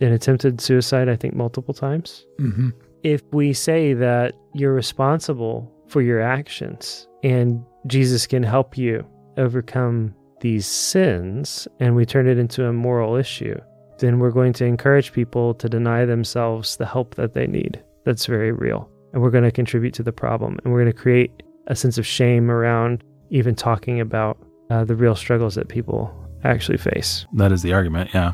and 0.00 0.14
attempted 0.14 0.60
suicide, 0.60 1.08
I 1.08 1.16
think, 1.16 1.34
multiple 1.34 1.74
times 1.74 2.24
mm-hmm. 2.38 2.70
if 3.02 3.22
we 3.32 3.52
say 3.52 3.94
that 3.94 4.34
you're 4.54 4.72
responsible 4.72 5.70
for 5.88 6.02
your 6.02 6.20
actions 6.20 7.08
and 7.24 7.64
Jesus 7.86 8.26
can 8.26 8.42
help 8.42 8.78
you 8.78 9.04
overcome 9.36 10.14
these 10.40 10.66
sins 10.66 11.66
and 11.80 11.96
we 11.96 12.06
turn 12.06 12.28
it 12.28 12.38
into 12.38 12.66
a 12.66 12.72
moral 12.72 13.16
issue, 13.16 13.58
then 13.98 14.18
we're 14.18 14.30
going 14.30 14.52
to 14.54 14.64
encourage 14.64 15.12
people 15.12 15.54
to 15.54 15.68
deny 15.68 16.04
themselves 16.04 16.76
the 16.76 16.86
help 16.86 17.16
that 17.16 17.34
they 17.34 17.46
need. 17.46 17.82
That's 18.04 18.26
very 18.26 18.52
real. 18.52 18.90
And 19.12 19.22
we're 19.22 19.30
going 19.30 19.44
to 19.44 19.50
contribute 19.50 19.94
to 19.94 20.02
the 20.02 20.12
problem 20.12 20.58
and 20.64 20.72
we're 20.72 20.82
going 20.82 20.92
to 20.92 20.98
create 20.98 21.42
a 21.66 21.76
sense 21.76 21.98
of 21.98 22.06
shame 22.06 22.50
around 22.50 23.04
even 23.30 23.54
talking 23.54 24.00
about 24.00 24.38
uh, 24.70 24.84
the 24.84 24.94
real 24.94 25.16
struggles 25.16 25.54
that 25.56 25.68
people 25.68 26.14
actually 26.44 26.78
face. 26.78 27.26
That 27.34 27.52
is 27.52 27.62
the 27.62 27.72
argument, 27.72 28.10
yeah. 28.14 28.32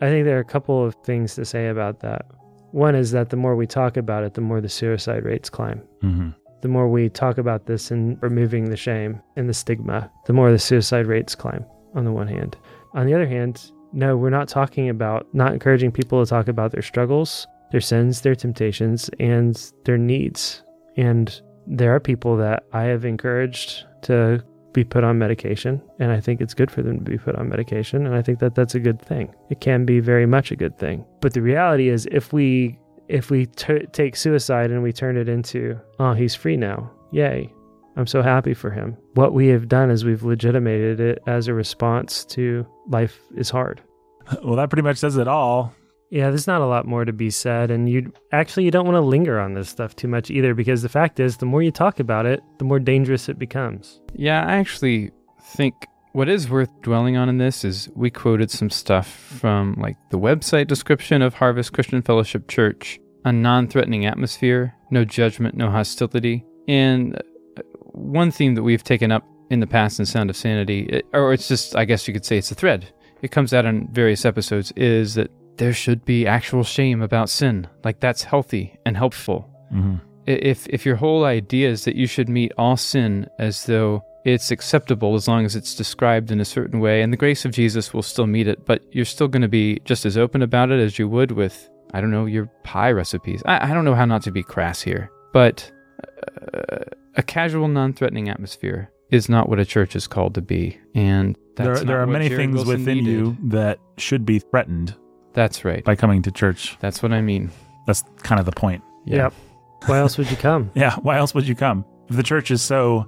I 0.00 0.08
think 0.08 0.24
there 0.24 0.36
are 0.36 0.40
a 0.40 0.44
couple 0.44 0.84
of 0.84 0.94
things 1.04 1.34
to 1.36 1.44
say 1.44 1.68
about 1.68 2.00
that. 2.00 2.26
One 2.72 2.94
is 2.94 3.12
that 3.12 3.30
the 3.30 3.36
more 3.36 3.54
we 3.54 3.66
talk 3.66 3.96
about 3.96 4.24
it, 4.24 4.34
the 4.34 4.40
more 4.40 4.60
the 4.60 4.68
suicide 4.68 5.24
rates 5.24 5.48
climb. 5.48 5.82
hmm 6.00 6.30
the 6.64 6.68
more 6.68 6.88
we 6.88 7.10
talk 7.10 7.36
about 7.36 7.66
this 7.66 7.90
and 7.90 8.16
removing 8.22 8.70
the 8.70 8.76
shame 8.76 9.20
and 9.36 9.46
the 9.50 9.52
stigma, 9.52 10.10
the 10.24 10.32
more 10.32 10.50
the 10.50 10.58
suicide 10.58 11.04
rates 11.04 11.34
climb, 11.34 11.62
on 11.94 12.06
the 12.06 12.10
one 12.10 12.26
hand. 12.26 12.56
On 12.94 13.04
the 13.04 13.12
other 13.12 13.28
hand, 13.28 13.70
no, 13.92 14.16
we're 14.16 14.30
not 14.30 14.48
talking 14.48 14.88
about 14.88 15.26
not 15.34 15.52
encouraging 15.52 15.92
people 15.92 16.24
to 16.24 16.28
talk 16.28 16.48
about 16.48 16.72
their 16.72 16.80
struggles, 16.80 17.46
their 17.74 17.80
sins, 17.80 18.20
their 18.20 18.36
temptations, 18.36 19.10
and 19.18 19.72
their 19.84 19.98
needs. 19.98 20.62
And 20.96 21.42
there 21.66 21.92
are 21.92 21.98
people 21.98 22.36
that 22.36 22.62
I 22.72 22.84
have 22.84 23.04
encouraged 23.04 23.84
to 24.02 24.44
be 24.72 24.84
put 24.84 25.02
on 25.02 25.18
medication, 25.18 25.82
and 25.98 26.12
I 26.12 26.20
think 26.20 26.40
it's 26.40 26.54
good 26.54 26.70
for 26.70 26.82
them 26.82 27.04
to 27.04 27.10
be 27.10 27.18
put 27.18 27.34
on 27.34 27.48
medication, 27.48 28.06
and 28.06 28.14
I 28.14 28.22
think 28.22 28.38
that 28.38 28.54
that's 28.54 28.76
a 28.76 28.78
good 28.78 29.02
thing. 29.02 29.34
It 29.50 29.60
can 29.60 29.84
be 29.84 29.98
very 29.98 30.24
much 30.24 30.52
a 30.52 30.56
good 30.56 30.78
thing. 30.78 31.04
But 31.20 31.34
the 31.34 31.42
reality 31.42 31.88
is, 31.88 32.06
if 32.12 32.32
we 32.32 32.78
if 33.08 33.28
we 33.28 33.46
t- 33.46 33.86
take 33.90 34.14
suicide 34.14 34.70
and 34.70 34.80
we 34.80 34.92
turn 34.92 35.16
it 35.16 35.28
into, 35.28 35.76
oh, 35.98 36.12
he's 36.12 36.36
free 36.36 36.56
now, 36.56 36.92
yay, 37.10 37.52
I'm 37.96 38.06
so 38.06 38.22
happy 38.22 38.54
for 38.54 38.70
him. 38.70 38.96
What 39.14 39.32
we 39.34 39.48
have 39.48 39.66
done 39.66 39.90
is 39.90 40.04
we've 40.04 40.22
legitimated 40.22 41.00
it 41.00 41.18
as 41.26 41.48
a 41.48 41.54
response 41.54 42.24
to 42.26 42.64
life 42.86 43.18
is 43.34 43.50
hard. 43.50 43.82
Well, 44.44 44.54
that 44.56 44.70
pretty 44.70 44.84
much 44.84 44.98
says 44.98 45.16
it 45.16 45.26
all. 45.26 45.74
Yeah, 46.14 46.28
there's 46.28 46.46
not 46.46 46.60
a 46.60 46.66
lot 46.66 46.86
more 46.86 47.04
to 47.04 47.12
be 47.12 47.28
said, 47.28 47.72
and 47.72 47.88
you 47.88 48.12
actually 48.30 48.62
you 48.62 48.70
don't 48.70 48.86
want 48.86 48.94
to 48.94 49.00
linger 49.00 49.40
on 49.40 49.54
this 49.54 49.68
stuff 49.68 49.96
too 49.96 50.06
much 50.06 50.30
either, 50.30 50.54
because 50.54 50.80
the 50.82 50.88
fact 50.88 51.18
is, 51.18 51.38
the 51.38 51.44
more 51.44 51.60
you 51.60 51.72
talk 51.72 51.98
about 51.98 52.24
it, 52.24 52.40
the 52.58 52.64
more 52.64 52.78
dangerous 52.78 53.28
it 53.28 53.36
becomes. 53.36 54.00
Yeah, 54.14 54.46
I 54.46 54.54
actually 54.54 55.10
think 55.42 55.74
what 56.12 56.28
is 56.28 56.48
worth 56.48 56.70
dwelling 56.82 57.16
on 57.16 57.28
in 57.28 57.38
this 57.38 57.64
is 57.64 57.88
we 57.96 58.10
quoted 58.10 58.48
some 58.52 58.70
stuff 58.70 59.08
from 59.08 59.74
like 59.74 59.96
the 60.12 60.18
website 60.18 60.68
description 60.68 61.20
of 61.20 61.34
Harvest 61.34 61.72
Christian 61.72 62.00
Fellowship 62.00 62.46
Church, 62.46 63.00
a 63.24 63.32
non-threatening 63.32 64.06
atmosphere, 64.06 64.72
no 64.92 65.04
judgment, 65.04 65.56
no 65.56 65.68
hostility, 65.68 66.44
and 66.68 67.16
uh, 67.58 67.62
one 67.90 68.30
theme 68.30 68.54
that 68.54 68.62
we've 68.62 68.84
taken 68.84 69.10
up 69.10 69.26
in 69.50 69.58
the 69.58 69.66
past 69.66 69.98
in 69.98 70.06
Sound 70.06 70.30
of 70.30 70.36
Sanity, 70.36 71.02
or 71.12 71.32
it's 71.32 71.48
just 71.48 71.74
I 71.74 71.84
guess 71.84 72.06
you 72.06 72.14
could 72.14 72.24
say 72.24 72.38
it's 72.38 72.52
a 72.52 72.54
thread. 72.54 72.88
It 73.22 73.32
comes 73.32 73.52
out 73.52 73.64
in 73.64 73.88
various 73.88 74.24
episodes 74.24 74.72
is 74.76 75.14
that 75.14 75.32
there 75.56 75.72
should 75.72 76.04
be 76.04 76.26
actual 76.26 76.64
shame 76.64 77.02
about 77.02 77.30
sin. 77.30 77.66
Like 77.84 78.00
that's 78.00 78.22
healthy 78.22 78.78
and 78.84 78.96
helpful. 78.96 79.48
Mm-hmm. 79.72 79.96
If 80.26 80.66
if 80.68 80.86
your 80.86 80.96
whole 80.96 81.24
idea 81.24 81.70
is 81.70 81.84
that 81.84 81.96
you 81.96 82.06
should 82.06 82.28
meet 82.28 82.52
all 82.56 82.76
sin 82.76 83.26
as 83.38 83.64
though 83.66 84.02
it's 84.24 84.50
acceptable 84.50 85.14
as 85.14 85.28
long 85.28 85.44
as 85.44 85.54
it's 85.54 85.74
described 85.74 86.30
in 86.30 86.40
a 86.40 86.44
certain 86.46 86.80
way, 86.80 87.02
and 87.02 87.12
the 87.12 87.16
grace 87.16 87.44
of 87.44 87.52
Jesus 87.52 87.92
will 87.92 88.02
still 88.02 88.26
meet 88.26 88.48
it, 88.48 88.64
but 88.64 88.82
you're 88.90 89.04
still 89.04 89.28
going 89.28 89.42
to 89.42 89.48
be 89.48 89.80
just 89.84 90.06
as 90.06 90.16
open 90.16 90.40
about 90.40 90.70
it 90.70 90.80
as 90.80 90.98
you 90.98 91.08
would 91.08 91.32
with 91.32 91.68
I 91.92 92.00
don't 92.00 92.10
know 92.10 92.26
your 92.26 92.46
pie 92.64 92.90
recipes. 92.90 93.42
I, 93.44 93.70
I 93.70 93.74
don't 93.74 93.84
know 93.84 93.94
how 93.94 94.06
not 94.06 94.22
to 94.22 94.30
be 94.30 94.42
crass 94.42 94.80
here, 94.80 95.10
but 95.32 95.70
uh, 96.02 96.84
a 97.16 97.22
casual, 97.22 97.68
non-threatening 97.68 98.30
atmosphere 98.30 98.90
is 99.10 99.28
not 99.28 99.48
what 99.48 99.60
a 99.60 99.64
church 99.64 99.94
is 99.94 100.06
called 100.06 100.34
to 100.34 100.40
be, 100.40 100.80
and 100.94 101.36
there, 101.56 101.76
there 101.76 102.00
are 102.00 102.06
many 102.06 102.30
Jarrid 102.30 102.36
things 102.36 102.54
Wilson 102.54 102.78
within 102.78 103.04
needed. 103.04 103.10
you 103.10 103.36
that 103.50 103.78
should 103.98 104.24
be 104.24 104.38
threatened 104.38 104.96
That's 105.34 105.64
right. 105.64 105.84
by 105.84 105.94
coming 105.96 106.22
to 106.22 106.30
church. 106.30 106.76
That's 106.80 107.02
what 107.02 107.12
I 107.12 107.20
mean. 107.20 107.50
That's 107.86 108.02
kind 108.22 108.38
of 108.40 108.46
the 108.46 108.52
point. 108.52 108.82
Yeah. 109.04 109.16
Yep. 109.24 109.34
Why 109.86 109.98
else 109.98 110.16
would 110.16 110.30
you 110.30 110.36
come? 110.36 110.70
Yeah, 110.74 110.96
why 110.96 111.18
else 111.18 111.34
would 111.34 111.46
you 111.46 111.54
come? 111.54 111.84
If 112.08 112.16
the 112.16 112.22
church 112.22 112.50
is 112.50 112.62
so 112.62 113.06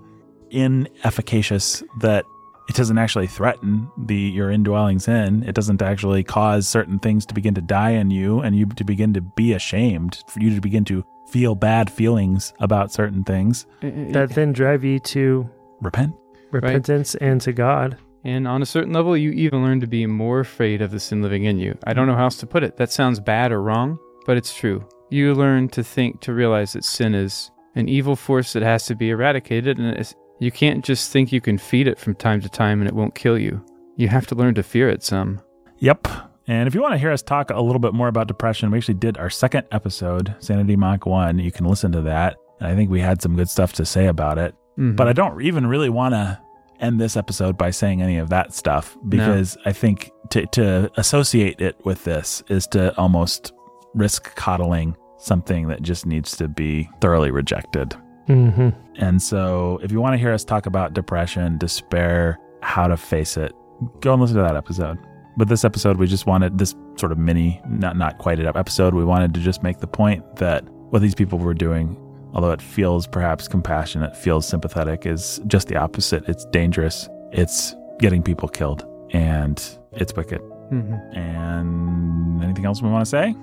inefficacious 0.51 1.83
that 2.01 2.25
it 2.69 2.75
doesn't 2.75 2.99
actually 2.99 3.27
threaten 3.29 3.89
the 3.97 4.17
your 4.17 4.51
indwelling 4.51 4.99
sin, 4.99 5.43
it 5.45 5.55
doesn't 5.55 5.81
actually 5.83 6.25
cause 6.25 6.67
certain 6.67 6.99
things 6.99 7.25
to 7.27 7.35
begin 7.35 7.55
to 7.55 7.61
die 7.61 7.91
in 7.91 8.11
you 8.11 8.41
and 8.41 8.57
you 8.57 8.67
to 8.67 8.85
begin 8.85 9.15
to 9.15 9.21
be 9.21 9.53
ashamed, 9.53 10.23
for 10.29 10.41
you 10.41 10.55
to 10.55 10.61
begin 10.61 10.85
to 10.87 11.05
feel 11.31 11.55
bad 11.55 11.91
feelings 11.91 12.53
about 12.61 12.93
certain 12.93 13.23
things. 13.25 13.67
That 13.81 14.31
then 14.31 14.53
drive 14.53 14.85
you 14.85 14.99
to 15.01 15.49
Repent. 15.81 16.15
repentance 16.51 17.15
and 17.17 17.41
to 17.43 17.53
God. 17.53 17.97
And 18.27 18.49
on 18.49 18.61
a 18.61 18.67
certain 18.67 18.93
level, 18.93 19.17
you 19.17 19.31
even 19.31 19.63
learn 19.63 19.79
to 19.79 19.87
be 19.87 20.05
more 20.05 20.41
afraid 20.41 20.83
of 20.83 20.91
the 20.91 20.99
sin 20.99 21.23
living 21.23 21.45
in 21.45 21.61
you. 21.61 21.79
I 21.85 21.93
don't 21.93 22.09
know 22.09 22.17
how 22.17 22.25
else 22.25 22.39
to 22.39 22.47
put 22.47 22.65
it. 22.65 22.77
That 22.77 22.91
sounds 22.91 23.21
bad 23.21 23.53
or 23.53 23.63
wrong, 23.63 24.01
but 24.27 24.37
it's 24.37 24.53
true. 24.53 24.85
You 25.11 25.33
learn 25.33 25.69
to 25.69 25.85
think, 25.85 26.23
to 26.23 26.35
realize 26.35 26.73
that 26.73 26.83
sin 26.83 27.15
is 27.15 27.53
an 27.77 27.89
evil 27.89 28.17
force 28.17 28.53
that 28.55 28.65
has 28.65 28.85
to 28.87 28.97
be 28.97 29.11
eradicated, 29.11 29.79
and 29.79 29.97
it's, 29.97 30.17
you 30.41 30.51
can't 30.51 30.85
just 30.85 31.13
think 31.13 31.31
you 31.31 31.41
can 31.41 31.57
feed 31.57 31.87
it 31.87 32.01
from 32.01 32.17
time 32.17 32.41
to 32.41 32.49
time 32.49 32.81
and 32.81 32.89
it 32.89 32.97
won't 32.97 33.15
kill 33.15 33.39
you. 33.39 33.65
You 33.95 34.09
have 34.09 34.27
to 34.27 34.35
learn 34.35 34.57
to 34.57 34.65
fear 34.65 34.89
it 34.89 35.05
some. 35.05 35.41
Yep. 35.79 36.09
And 36.49 36.67
if 36.67 36.75
you 36.75 36.83
want 36.83 36.95
to 36.95 36.99
hear 36.99 37.13
us 37.13 37.23
talk 37.23 37.51
a 37.51 37.63
little 37.63 37.79
bit 37.79 37.95
more 37.95 38.09
about 38.09 38.27
depression, 38.27 38.73
we 38.73 38.79
actually 38.79 38.95
did 38.95 39.19
our 39.19 39.31
second 39.31 39.69
episode, 39.71 40.35
Sanity 40.41 40.75
Mach 40.75 41.07
1. 41.07 41.39
You 41.39 41.53
can 41.53 41.67
listen 41.67 41.93
to 41.93 42.03
that. 42.03 42.35
And 42.59 42.69
I 42.69 42.75
think 42.75 42.91
we 42.91 43.01
had 43.01 43.23
some 43.23 43.37
good 43.37 43.49
stuff 43.49 43.73
to 43.75 43.85
say 43.85 44.07
about 44.07 44.37
it. 44.39 44.53
Mhm. 44.77 44.97
But 44.97 45.07
I 45.07 45.13
don't 45.13 45.41
even 45.43 45.69
really 45.69 45.91
want 45.91 46.15
to 46.15 46.41
end 46.81 47.01
this 47.01 47.17
episode 47.17 47.57
by 47.57 47.71
saying 47.71 48.03
any 48.03 48.19
of 48.19 48.29
that 48.31 48.53
stuff 48.55 48.97
because 49.09 49.57
I 49.65 49.73
think 49.73 50.11
to, 50.31 50.47
to 50.47 50.91
associate 50.97 51.61
it 51.61 51.77
with 51.85 52.05
this 52.05 52.43
is 52.49 52.67
to 52.69 52.97
almost 52.99 53.53
risk 53.95 54.35
coddling 54.35 54.97
something 55.19 55.69
that 55.69 55.83
just 55.83 56.07
needs 56.07 56.37
to 56.37 56.49
be 56.49 56.89
thoroughly 57.01 57.31
rejected. 57.31 57.95
Mm-hmm. 58.29 58.71
And 58.97 59.23
so, 59.23 59.79
if 59.83 59.93
you 59.93 60.01
want 60.01 60.15
to 60.15 60.19
hear 60.19 60.33
us 60.33 60.45
talk 60.45 60.67
about 60.67 60.95
depression, 60.95 61.59
despair, 61.59 62.39
how 62.61 62.89
to 62.89 62.97
face 62.97 63.37
it, 63.37 63.53
go 64.01 64.13
and 64.13 64.21
listen 64.21 64.37
to 64.37 64.43
that 64.43 64.57
episode. 64.57 64.99
But 65.37 65.49
this 65.49 65.65
episode, 65.65 65.99
we 65.99 66.07
just 66.07 66.27
wanted 66.27 66.59
this 66.59 66.75
sort 66.97 67.13
of 67.13 67.19
mini, 67.19 67.61
not 67.69 67.97
not 67.97 68.19
quite 68.19 68.41
it 68.41 68.47
up 68.47 68.57
episode. 68.57 68.95
We 68.95 69.05
wanted 69.05 69.35
to 69.35 69.41
just 69.41 69.63
make 69.63 69.79
the 69.79 69.87
point 69.87 70.37
that 70.37 70.65
what 70.91 71.03
these 71.03 71.15
people 71.15 71.39
were 71.39 71.55
doing, 71.55 71.97
although 72.37 72.53
it 72.53 72.61
feels 72.63 73.07
perhaps 73.09 73.49
compassionate, 73.49 74.15
feels 74.17 74.47
sympathetic, 74.47 75.07
is 75.07 75.41
just 75.49 75.67
the 75.69 75.77
opposite. 75.77 76.29
It's 76.29 76.45
dangerous. 76.47 77.09
It's 77.33 77.75
getting 77.99 78.23
people 78.23 78.49
killed, 78.49 78.87
and 79.13 79.57
it's 79.93 80.15
wicked. 80.15 80.41
Mhm. 80.71 81.17
And 81.17 82.45
anything 82.45 82.67
else 82.67 82.83
we 82.83 82.91
want 82.91 83.05
to 83.05 83.11
say? 83.11 83.35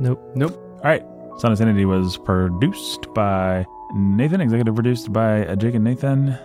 Nope. 0.00 0.20
Nope. 0.34 0.52
All 0.82 0.90
right. 0.90 1.04
Sound 1.38 1.52
of 1.52 1.58
Sanity 1.58 1.84
was 1.84 2.16
produced 2.18 3.12
by 3.14 3.66
Nathan, 3.94 4.40
executive 4.40 4.74
produced 4.74 5.12
by 5.12 5.52
Jake 5.56 5.74
and 5.74 5.84
Nathan. 5.84 6.36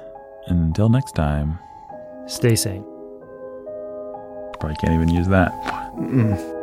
Until 0.47 0.89
next 0.89 1.13
time, 1.15 1.59
Stay 2.25 2.55
sane. 2.55 2.83
probably 4.59 4.75
can't 4.81 4.93
even 4.93 5.09
use 5.09 5.27
that. 5.27 5.51
Mm. 5.97 6.58